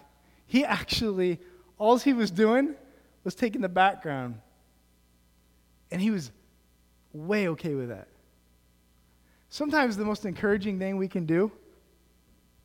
[0.45, 1.39] he actually,
[1.77, 2.75] all he was doing
[3.23, 4.35] was taking the background.
[5.89, 6.31] And he was
[7.13, 8.07] way okay with that.
[9.49, 11.51] Sometimes the most encouraging thing we can do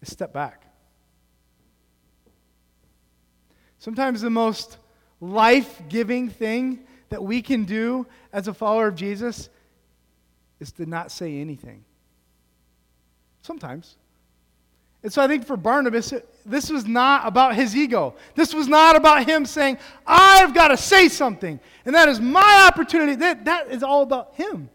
[0.03, 0.65] is step back.
[3.79, 4.77] Sometimes the most
[5.21, 9.49] life giving thing that we can do as a follower of Jesus
[10.61, 11.85] is to not say anything.
[13.43, 13.97] Sometimes.
[15.03, 16.13] And so I think for Barnabas,
[16.45, 18.15] this was not about his ego.
[18.35, 21.59] This was not about him saying, I've got to say something.
[21.87, 23.15] And that is my opportunity.
[23.17, 24.69] That, that is all about him.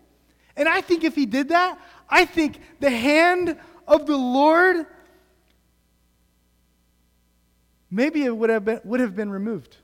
[0.58, 1.80] And I think if he did that,
[2.10, 4.88] I think the hand of the Lord,
[7.92, 9.78] maybe it would have been, would have been removed.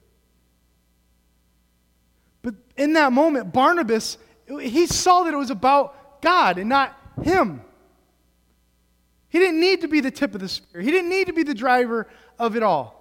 [2.42, 4.18] But in that moment, Barnabas,
[4.48, 7.62] he saw that it was about God and not him.
[9.30, 11.44] He didn't need to be the tip of the spear, he didn't need to be
[11.44, 12.98] the driver of it all.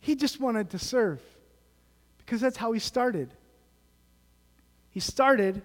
[0.00, 1.20] He just wanted to serve
[2.18, 3.32] because that's how he started.
[4.90, 5.62] He started,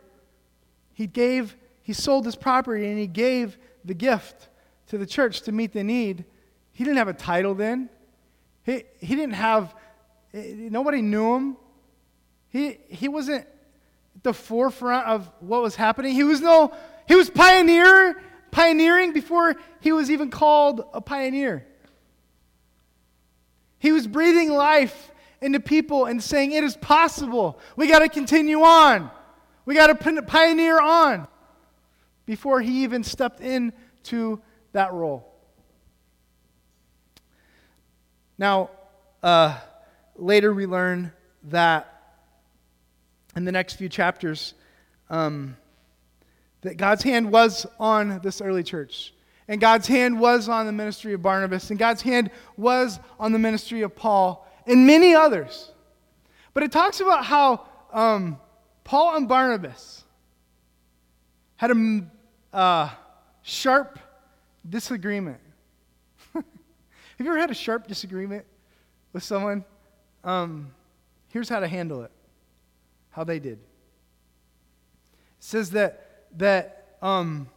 [0.94, 4.50] he gave, he sold his property and he gave the gift
[4.88, 6.26] to the church to meet the need.
[6.74, 7.90] He didn't have a title then.
[8.64, 9.74] He, he didn't have,
[10.34, 11.58] eh, nobody knew him.
[12.56, 13.46] He, he wasn't
[14.24, 16.14] the forefront of what was happening.
[16.14, 16.74] He was no,
[17.06, 21.68] he was pioneer, pioneering before he was even called a pioneer.
[23.78, 27.60] He was breathing life into people and saying, It is possible.
[27.76, 29.12] We got to continue on.
[29.66, 31.28] We got to pioneer on
[32.26, 34.40] before he even stepped into
[34.72, 35.30] that role.
[38.38, 38.70] Now,
[39.22, 39.60] uh,
[40.16, 41.12] later we learn
[41.44, 41.95] that
[43.36, 44.54] in the next few chapters
[45.10, 45.58] um,
[46.62, 49.14] that God's hand was on this early church.
[49.48, 51.70] And God's hand was on the ministry of Barnabas.
[51.70, 55.72] And God's hand was on the ministry of Paul and many others.
[56.54, 58.40] But it talks about how um,
[58.84, 60.04] Paul and Barnabas
[61.58, 62.06] had a
[62.54, 62.90] uh,
[63.44, 64.00] sharp
[64.68, 65.40] disagreement.
[66.34, 66.44] Have
[67.20, 68.46] you ever had a sharp disagreement
[69.14, 69.64] with someone?
[70.24, 70.72] Um,
[71.30, 72.12] here's how to handle it
[73.16, 73.54] how they did.
[73.54, 73.60] It
[75.40, 77.48] says that, that um,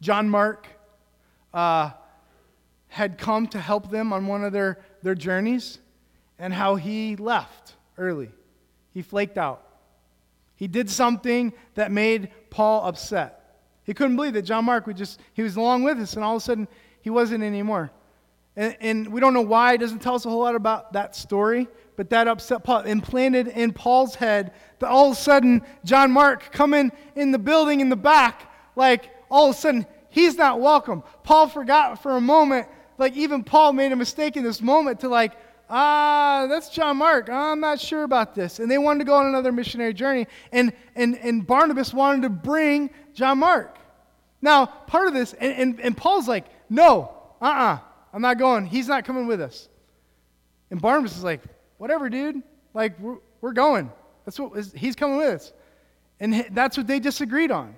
[0.00, 0.66] John Mark
[1.52, 1.90] uh,
[2.88, 5.78] had come to help them on one of their, their journeys
[6.36, 8.30] and how he left early.
[8.92, 9.64] He flaked out.
[10.56, 13.60] He did something that made Paul upset.
[13.84, 16.34] He couldn't believe that John Mark would just, he was along with us, and all
[16.34, 16.66] of a sudden
[17.02, 17.92] he wasn't anymore.
[18.56, 19.74] And, and we don't know why.
[19.74, 23.48] It doesn't tell us a whole lot about that story but that upset Paul, implanted
[23.48, 27.88] in Paul's head that all of a sudden John Mark coming in the building in
[27.88, 31.02] the back, like all of a sudden he's not welcome.
[31.22, 32.68] Paul forgot for a moment,
[32.98, 35.32] like even Paul made a mistake in this moment to like,
[35.68, 37.28] ah, that's John Mark.
[37.28, 38.58] I'm not sure about this.
[38.58, 40.26] And they wanted to go on another missionary journey.
[40.52, 43.78] And, and, and Barnabas wanted to bring John Mark.
[44.40, 47.78] Now, part of this, and, and, and Paul's like, no, uh uh-uh, uh,
[48.12, 48.66] i am not going.
[48.66, 49.68] He's not coming with us.
[50.70, 51.40] And Barnabas is like,
[51.84, 52.42] whatever, dude.
[52.72, 53.92] Like, we're, we're going.
[54.24, 55.52] That's what is, he's coming with us.
[56.18, 57.74] And that's what they disagreed on.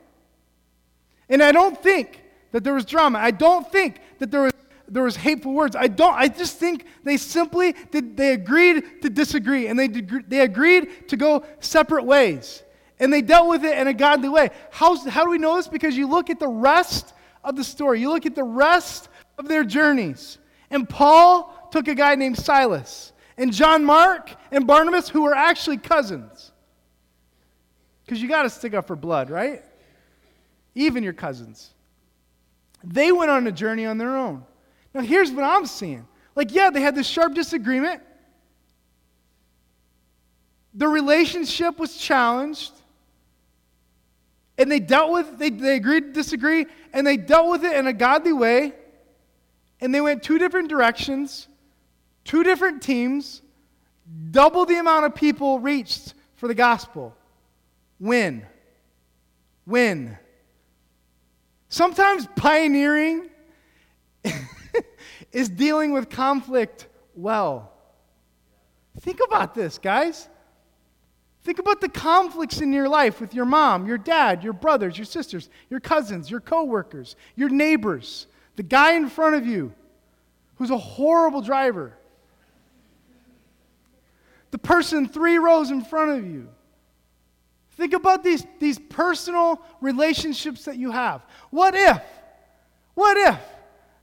[1.28, 3.18] And I don't think that there was drama.
[3.18, 4.52] I don't think that there was
[4.86, 5.74] there was hateful words.
[5.74, 6.14] I don't.
[6.14, 8.16] I just think they simply did.
[8.16, 12.62] They agreed to disagree, and they they agreed to go separate ways,
[13.00, 14.50] and they dealt with it in a godly way.
[14.70, 15.66] How how do we know this?
[15.66, 18.00] Because you look at the rest of the story.
[18.00, 20.38] You look at the rest of their journeys,
[20.70, 25.76] and Paul took a guy named Silas, and John Mark and Barnabas, who were actually
[25.76, 26.52] cousins.
[28.04, 29.62] Because you got to stick up for blood, right?
[30.74, 31.74] Even your cousins.
[32.84, 34.44] They went on a journey on their own.
[34.94, 36.06] Now, here's what I'm seeing.
[36.34, 38.02] Like, yeah, they had this sharp disagreement.
[40.74, 42.72] The relationship was challenged.
[44.56, 47.86] And they dealt with, they, they agreed to disagree, and they dealt with it in
[47.86, 48.72] a godly way.
[49.80, 51.48] And they went two different directions
[52.26, 53.40] two different teams,
[54.30, 57.14] double the amount of people reached for the gospel.
[57.98, 58.44] Win.
[59.64, 60.18] Win.
[61.68, 63.30] Sometimes pioneering
[65.32, 67.72] is dealing with conflict well.
[69.00, 70.28] Think about this, guys.
[71.44, 75.04] Think about the conflicts in your life with your mom, your dad, your brothers, your
[75.04, 79.72] sisters, your cousins, your coworkers, your neighbors, the guy in front of you
[80.56, 81.96] who's a horrible driver
[84.56, 86.48] the person three rows in front of you.
[87.72, 91.20] Think about these, these personal relationships that you have.
[91.50, 92.00] What if,
[92.94, 93.38] what if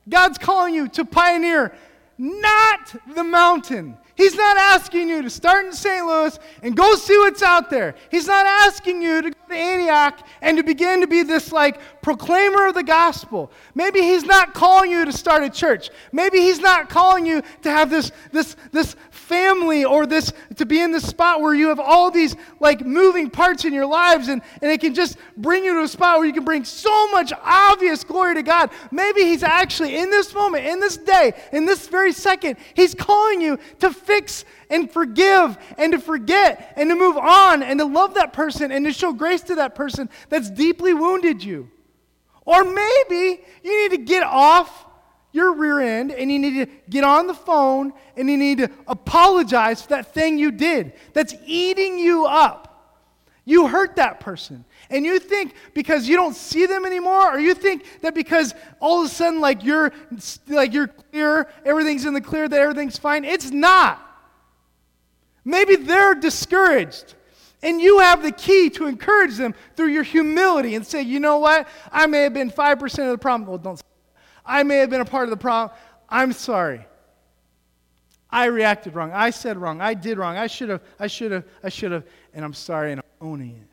[0.07, 1.73] God's calling you to pioneer
[2.19, 3.97] not the mountain?
[4.15, 6.05] He's not asking you to start in St.
[6.05, 7.95] Louis and go see what's out there.
[8.11, 11.79] He's not asking you to go to Antioch and to begin to be this like
[12.03, 13.51] proclaimer of the gospel.
[13.73, 15.89] Maybe he's not calling you to start a church.
[16.11, 20.79] Maybe he's not calling you to have this this this family or this to be
[20.79, 24.43] in this spot where you have all these like moving parts in your lives and,
[24.61, 27.33] and it can just bring you to a spot where you can bring so much
[27.41, 28.69] obvious glory to God.
[28.91, 33.41] Maybe he's actually in this moment, in this day, in this very second, he's calling
[33.41, 38.15] you to fix and forgive and to forget and to move on and to love
[38.15, 41.69] that person and to show grace to that person that's deeply wounded you.
[42.45, 44.85] Or maybe you need to get off
[45.31, 48.69] your rear end and you need to get on the phone and you need to
[48.87, 52.69] apologize for that thing you did that's eating you up.
[53.45, 54.63] You hurt that person.
[54.93, 59.01] And you think because you don't see them anymore, or you think that because all
[59.01, 59.91] of a sudden like you're
[60.47, 63.25] like you're clear, everything's in the clear, that everything's fine.
[63.25, 63.99] It's not.
[65.43, 67.15] Maybe they're discouraged.
[67.63, 71.39] And you have the key to encourage them through your humility and say, you know
[71.39, 71.67] what?
[71.91, 73.49] I may have been 5% of the problem.
[73.49, 73.81] Well, don't
[74.45, 75.75] I may have been a part of the problem.
[76.07, 76.85] I'm sorry.
[78.29, 79.11] I reacted wrong.
[79.11, 79.81] I said wrong.
[79.81, 80.37] I did wrong.
[80.37, 83.51] I should have, I should have, I should have, and I'm sorry and I'm owning
[83.51, 83.72] it.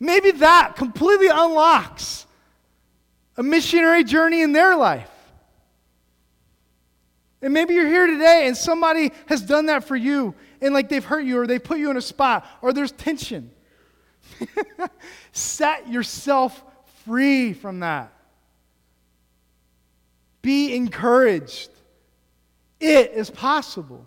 [0.00, 2.26] Maybe that completely unlocks
[3.36, 5.10] a missionary journey in their life.
[7.42, 11.04] And maybe you're here today and somebody has done that for you and like they've
[11.04, 13.50] hurt you or they put you in a spot or there's tension.
[15.32, 16.62] Set yourself
[17.04, 18.12] free from that.
[20.40, 21.70] Be encouraged.
[22.80, 24.06] It is possible.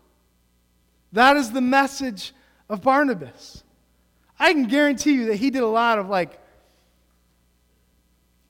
[1.13, 2.33] That is the message
[2.69, 3.63] of Barnabas.
[4.39, 6.39] I can guarantee you that he did a lot of like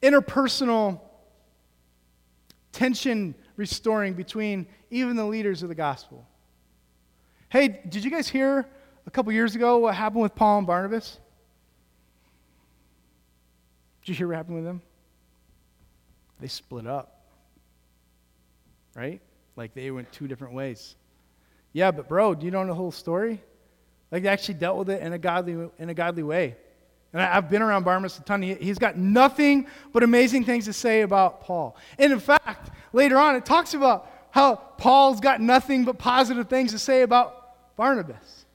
[0.02, 1.00] interpersonal
[2.72, 6.28] tension restoring between even the leaders of the gospel.
[7.50, 8.68] Hey, did you guys hear
[9.06, 11.18] a couple years ago what happened with Paul and Barnabas?
[14.02, 14.82] Did you hear what happened with them?
[16.40, 17.18] They split up
[18.98, 19.22] right?
[19.56, 20.96] Like they went two different ways.
[21.72, 23.42] Yeah, but bro, do you know the whole story?
[24.12, 26.55] Like they actually dealt with it in a godly, in a godly way.
[27.14, 28.41] And I, have been around Barnabas a ton.
[28.41, 31.76] He, he's got nothing but amazing things to say about Paul.
[31.97, 36.72] And in fact, later on, it talks about how Paul's got nothing but positive things
[36.72, 38.45] to say about Barnabas.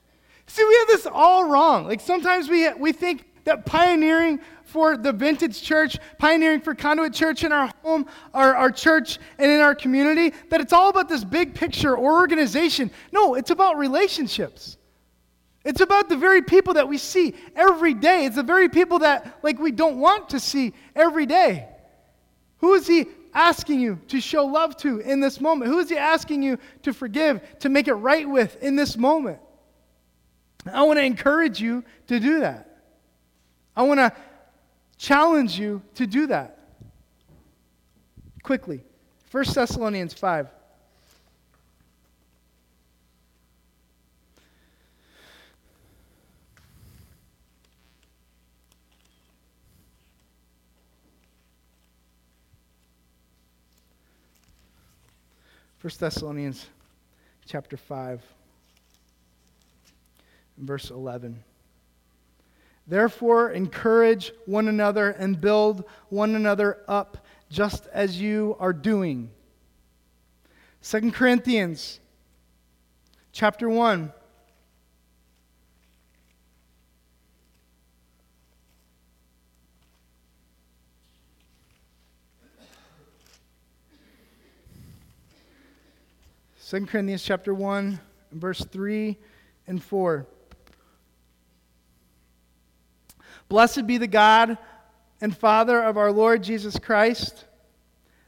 [0.47, 1.87] See, we have this all wrong.
[1.87, 7.43] Like sometimes we, we think that pioneering for the vintage church, pioneering for conduit church
[7.43, 11.23] in our home, our, our church, and in our community, that it's all about this
[11.23, 12.89] big picture or organization.
[13.11, 14.77] No, it's about relationships.
[15.63, 18.25] It's about the very people that we see every day.
[18.25, 21.67] It's the very people that like we don't want to see every day.
[22.57, 25.71] Who is he asking you to show love to in this moment?
[25.71, 29.39] Who is he asking you to forgive, to make it right with in this moment?
[30.71, 32.79] I want to encourage you to do that.
[33.75, 34.13] I want to
[34.97, 36.59] challenge you to do that.
[38.43, 38.83] Quickly.
[39.31, 40.47] 1 Thessalonians 5.
[55.83, 56.67] First Thessalonians
[57.45, 58.21] chapter 5
[60.57, 61.43] verse 11.
[62.87, 69.29] Therefore, encourage one another and build one another up, just as you are doing.
[70.83, 71.99] 2 Corinthians
[73.33, 74.13] chapter 1.
[86.73, 87.99] Second Corinthians chapter 1,
[88.31, 89.15] verse 3
[89.67, 90.25] and 4.
[93.47, 94.57] Blessed be the God
[95.21, 97.45] and Father of our Lord Jesus Christ,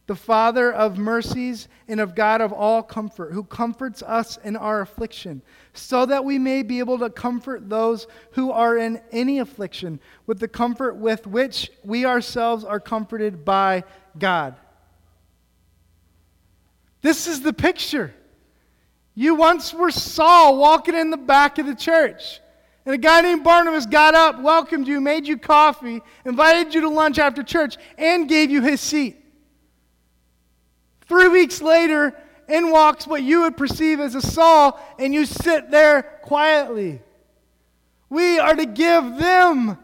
[0.05, 4.81] the Father of mercies and of God of all comfort, who comforts us in our
[4.81, 5.41] affliction,
[5.73, 10.37] so that we may be able to comfort those who are in any affliction with
[10.37, 13.83] the comfort with which we ourselves are comforted by
[14.19, 14.55] God.
[17.01, 18.13] This is the picture.
[19.15, 22.41] You once were Saul walking in the back of the church.
[22.85, 26.89] And a guy named Barnabas got up, welcomed you, made you coffee, invited you to
[26.89, 29.17] lunch after church, and gave you his seat.
[31.07, 32.15] Three weeks later,
[32.47, 37.01] in walks what you would perceive as a Saul, and you sit there quietly.
[38.09, 39.77] We are to give them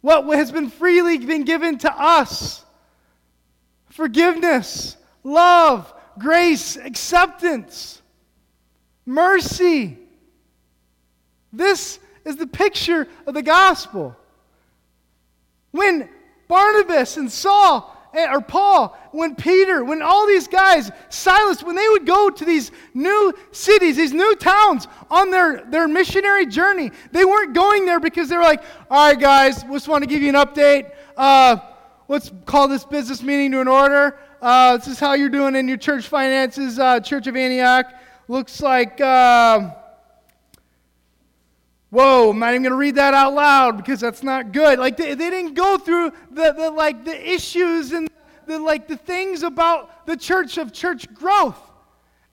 [0.00, 2.64] what has been freely been given to us
[3.90, 8.02] forgiveness, love, grace, acceptance.
[9.06, 9.96] Mercy.
[11.52, 14.14] This is the picture of the gospel.
[15.70, 16.08] When
[16.48, 21.88] Barnabas and Saul, eh, or Paul, when Peter, when all these guys, Silas, when they
[21.88, 27.24] would go to these new cities, these new towns on their, their missionary journey, they
[27.24, 30.22] weren't going there because they were like, all right, guys, we just want to give
[30.22, 30.90] you an update.
[31.16, 31.58] Uh,
[32.08, 34.18] let's call this business meeting to an order.
[34.42, 37.86] Uh, this is how you're doing in your church finances, uh, Church of Antioch.
[38.28, 39.00] Looks like.
[39.00, 39.70] Uh,
[41.90, 44.78] Whoa, I'm not even going to read that out loud because that's not good.
[44.78, 48.10] Like they, they didn't go through the, the like the issues and
[48.46, 51.58] the like the things about the church of church growth.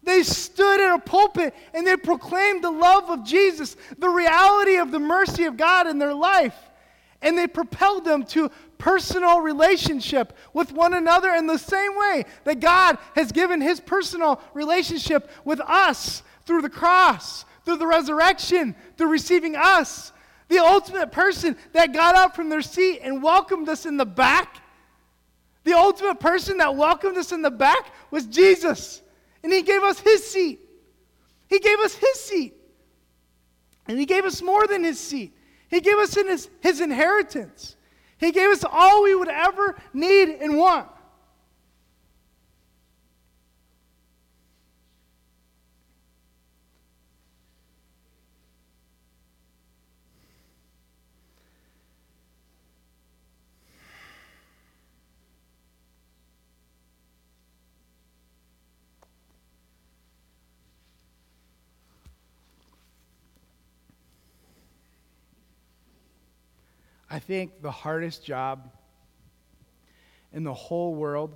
[0.01, 4.91] They stood in a pulpit and they proclaimed the love of Jesus, the reality of
[4.91, 6.57] the mercy of God in their life.
[7.21, 8.51] And they propelled them to
[8.83, 14.41] personal relationship with one another in the same way that God has given his personal
[14.53, 20.11] relationship with us through the cross, through the resurrection, through receiving us.
[20.49, 24.61] The ultimate person that got up from their seat and welcomed us in the back,
[25.63, 29.01] the ultimate person that welcomed us in the back was Jesus.
[29.43, 30.59] And he gave us his seat.
[31.47, 32.53] He gave us his seat.
[33.87, 35.33] And he gave us more than his seat.
[35.69, 37.77] He gave us his, his inheritance.
[38.23, 40.87] He gave us all we would ever need and want.
[67.13, 68.71] I think the hardest job
[70.31, 71.35] in the whole world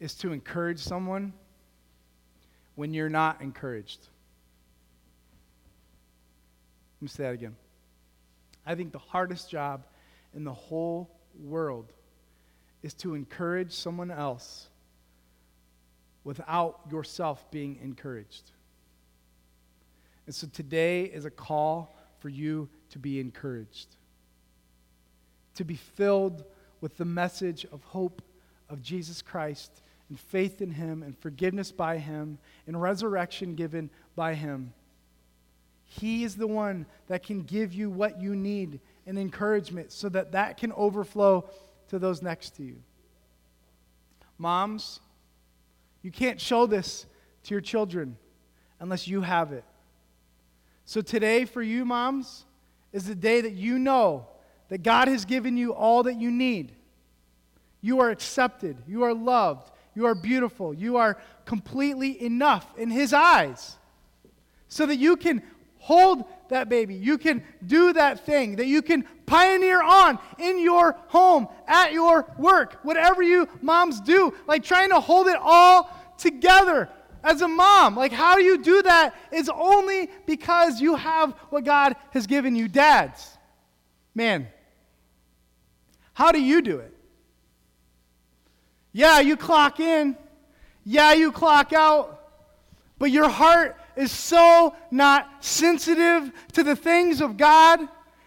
[0.00, 1.32] is to encourage someone
[2.74, 4.00] when you're not encouraged.
[6.96, 7.54] Let me say that again.
[8.66, 9.86] I think the hardest job
[10.34, 11.08] in the whole
[11.40, 11.92] world
[12.82, 14.70] is to encourage someone else
[16.24, 18.50] without yourself being encouraged.
[20.26, 23.98] And so today is a call for you to be encouraged
[25.54, 26.44] to be filled
[26.80, 28.22] with the message of hope
[28.68, 34.34] of Jesus Christ and faith in Him and forgiveness by Him and resurrection given by
[34.34, 34.72] Him.
[35.84, 40.32] He is the one that can give you what you need and encouragement so that
[40.32, 41.48] that can overflow
[41.88, 42.76] to those next to you.
[44.38, 45.00] Moms,
[46.02, 47.06] you can't show this
[47.44, 48.16] to your children
[48.78, 49.64] unless you have it.
[50.84, 52.44] So today, for you, moms,
[52.92, 54.26] is the day that you know
[54.70, 56.72] that God has given you all that you need.
[57.82, 58.78] You are accepted.
[58.86, 59.70] You are loved.
[59.94, 60.72] You are beautiful.
[60.72, 63.76] You are completely enough in His eyes.
[64.68, 65.42] So that you can
[65.78, 66.94] hold that baby.
[66.94, 68.56] You can do that thing.
[68.56, 74.32] That you can pioneer on in your home, at your work, whatever you moms do.
[74.46, 76.88] Like trying to hold it all together
[77.24, 77.96] as a mom.
[77.96, 79.14] Like, how do you do that?
[79.32, 83.36] Is only because you have what God has given you, dads.
[84.14, 84.48] Man,
[86.12, 86.94] how do you do it?
[88.92, 90.16] Yeah, you clock in.
[90.84, 92.16] Yeah, you clock out.
[92.98, 97.80] But your heart is so not sensitive to the things of God.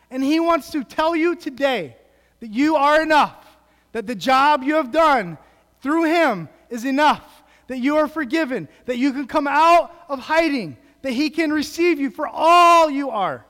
[0.09, 1.97] And He wants to tell you today
[2.39, 3.45] that you are enough,
[3.91, 5.38] that the job you have done
[5.81, 10.77] through Him is enough, that you are forgiven, that you can come out of hiding,
[11.01, 13.45] that He can receive you for all you are,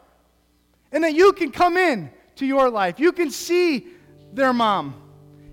[0.91, 2.99] and that you can come in to your life.
[2.99, 3.87] You can see
[4.33, 4.95] their mom.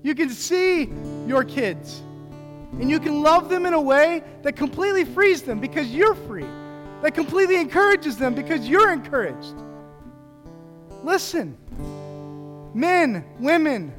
[0.03, 0.91] You can see
[1.27, 2.03] your kids.
[2.73, 6.47] And you can love them in a way that completely frees them because you're free,
[7.03, 9.55] that completely encourages them because you're encouraged.
[11.03, 11.57] Listen,
[12.73, 13.93] men, women,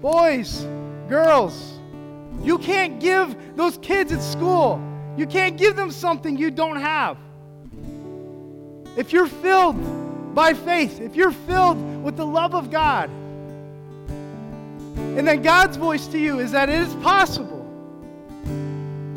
[0.00, 0.66] boys,
[1.08, 1.78] girls,
[2.42, 4.80] you can't give those kids at school,
[5.16, 7.16] you can't give them something you don't have.
[8.96, 13.10] If you're filled by faith, if you're filled with the love of God,
[14.96, 17.64] and then God's voice to you is that it is possible.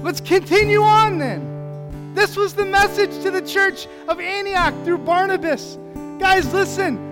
[0.02, 2.14] Let's continue on then.
[2.14, 5.78] This was the message to the church of Antioch through Barnabas.
[6.20, 7.08] Guys, listen.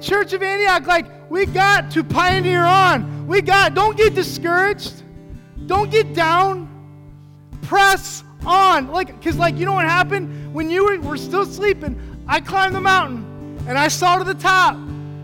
[0.00, 3.26] Church of Antioch, like, we got to pioneer on.
[3.26, 5.02] We got, don't get discouraged.
[5.66, 6.68] Don't get down.
[7.62, 8.92] Press on.
[8.92, 10.54] Like, because, like, you know what happened?
[10.54, 14.34] When you were, were still sleeping, I climbed the mountain and I saw to the
[14.34, 14.76] top.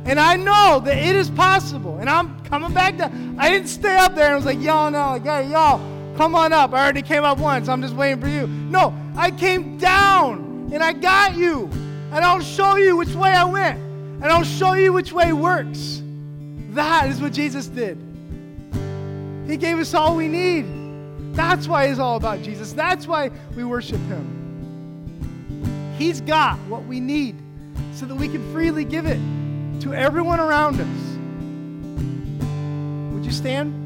[0.05, 1.99] And I know that it is possible.
[1.99, 3.37] And I'm coming back down.
[3.39, 5.79] I didn't stay up there and was like, y'all know, like, hey, y'all,
[6.17, 6.73] come on up.
[6.73, 7.69] I already came up once.
[7.69, 8.47] I'm just waiting for you.
[8.47, 11.71] No, I came down and I got you.
[12.13, 13.79] And I'll show you which way I went.
[13.79, 16.03] And I'll show you which way works.
[16.71, 17.99] That is what Jesus did.
[19.47, 20.67] He gave us all we need.
[21.35, 22.73] That's why it's all about Jesus.
[22.73, 25.95] That's why we worship Him.
[25.97, 27.37] He's got what we need
[27.95, 29.21] so that we can freely give it
[29.83, 30.87] to everyone around us.
[33.12, 33.82] Would you stand?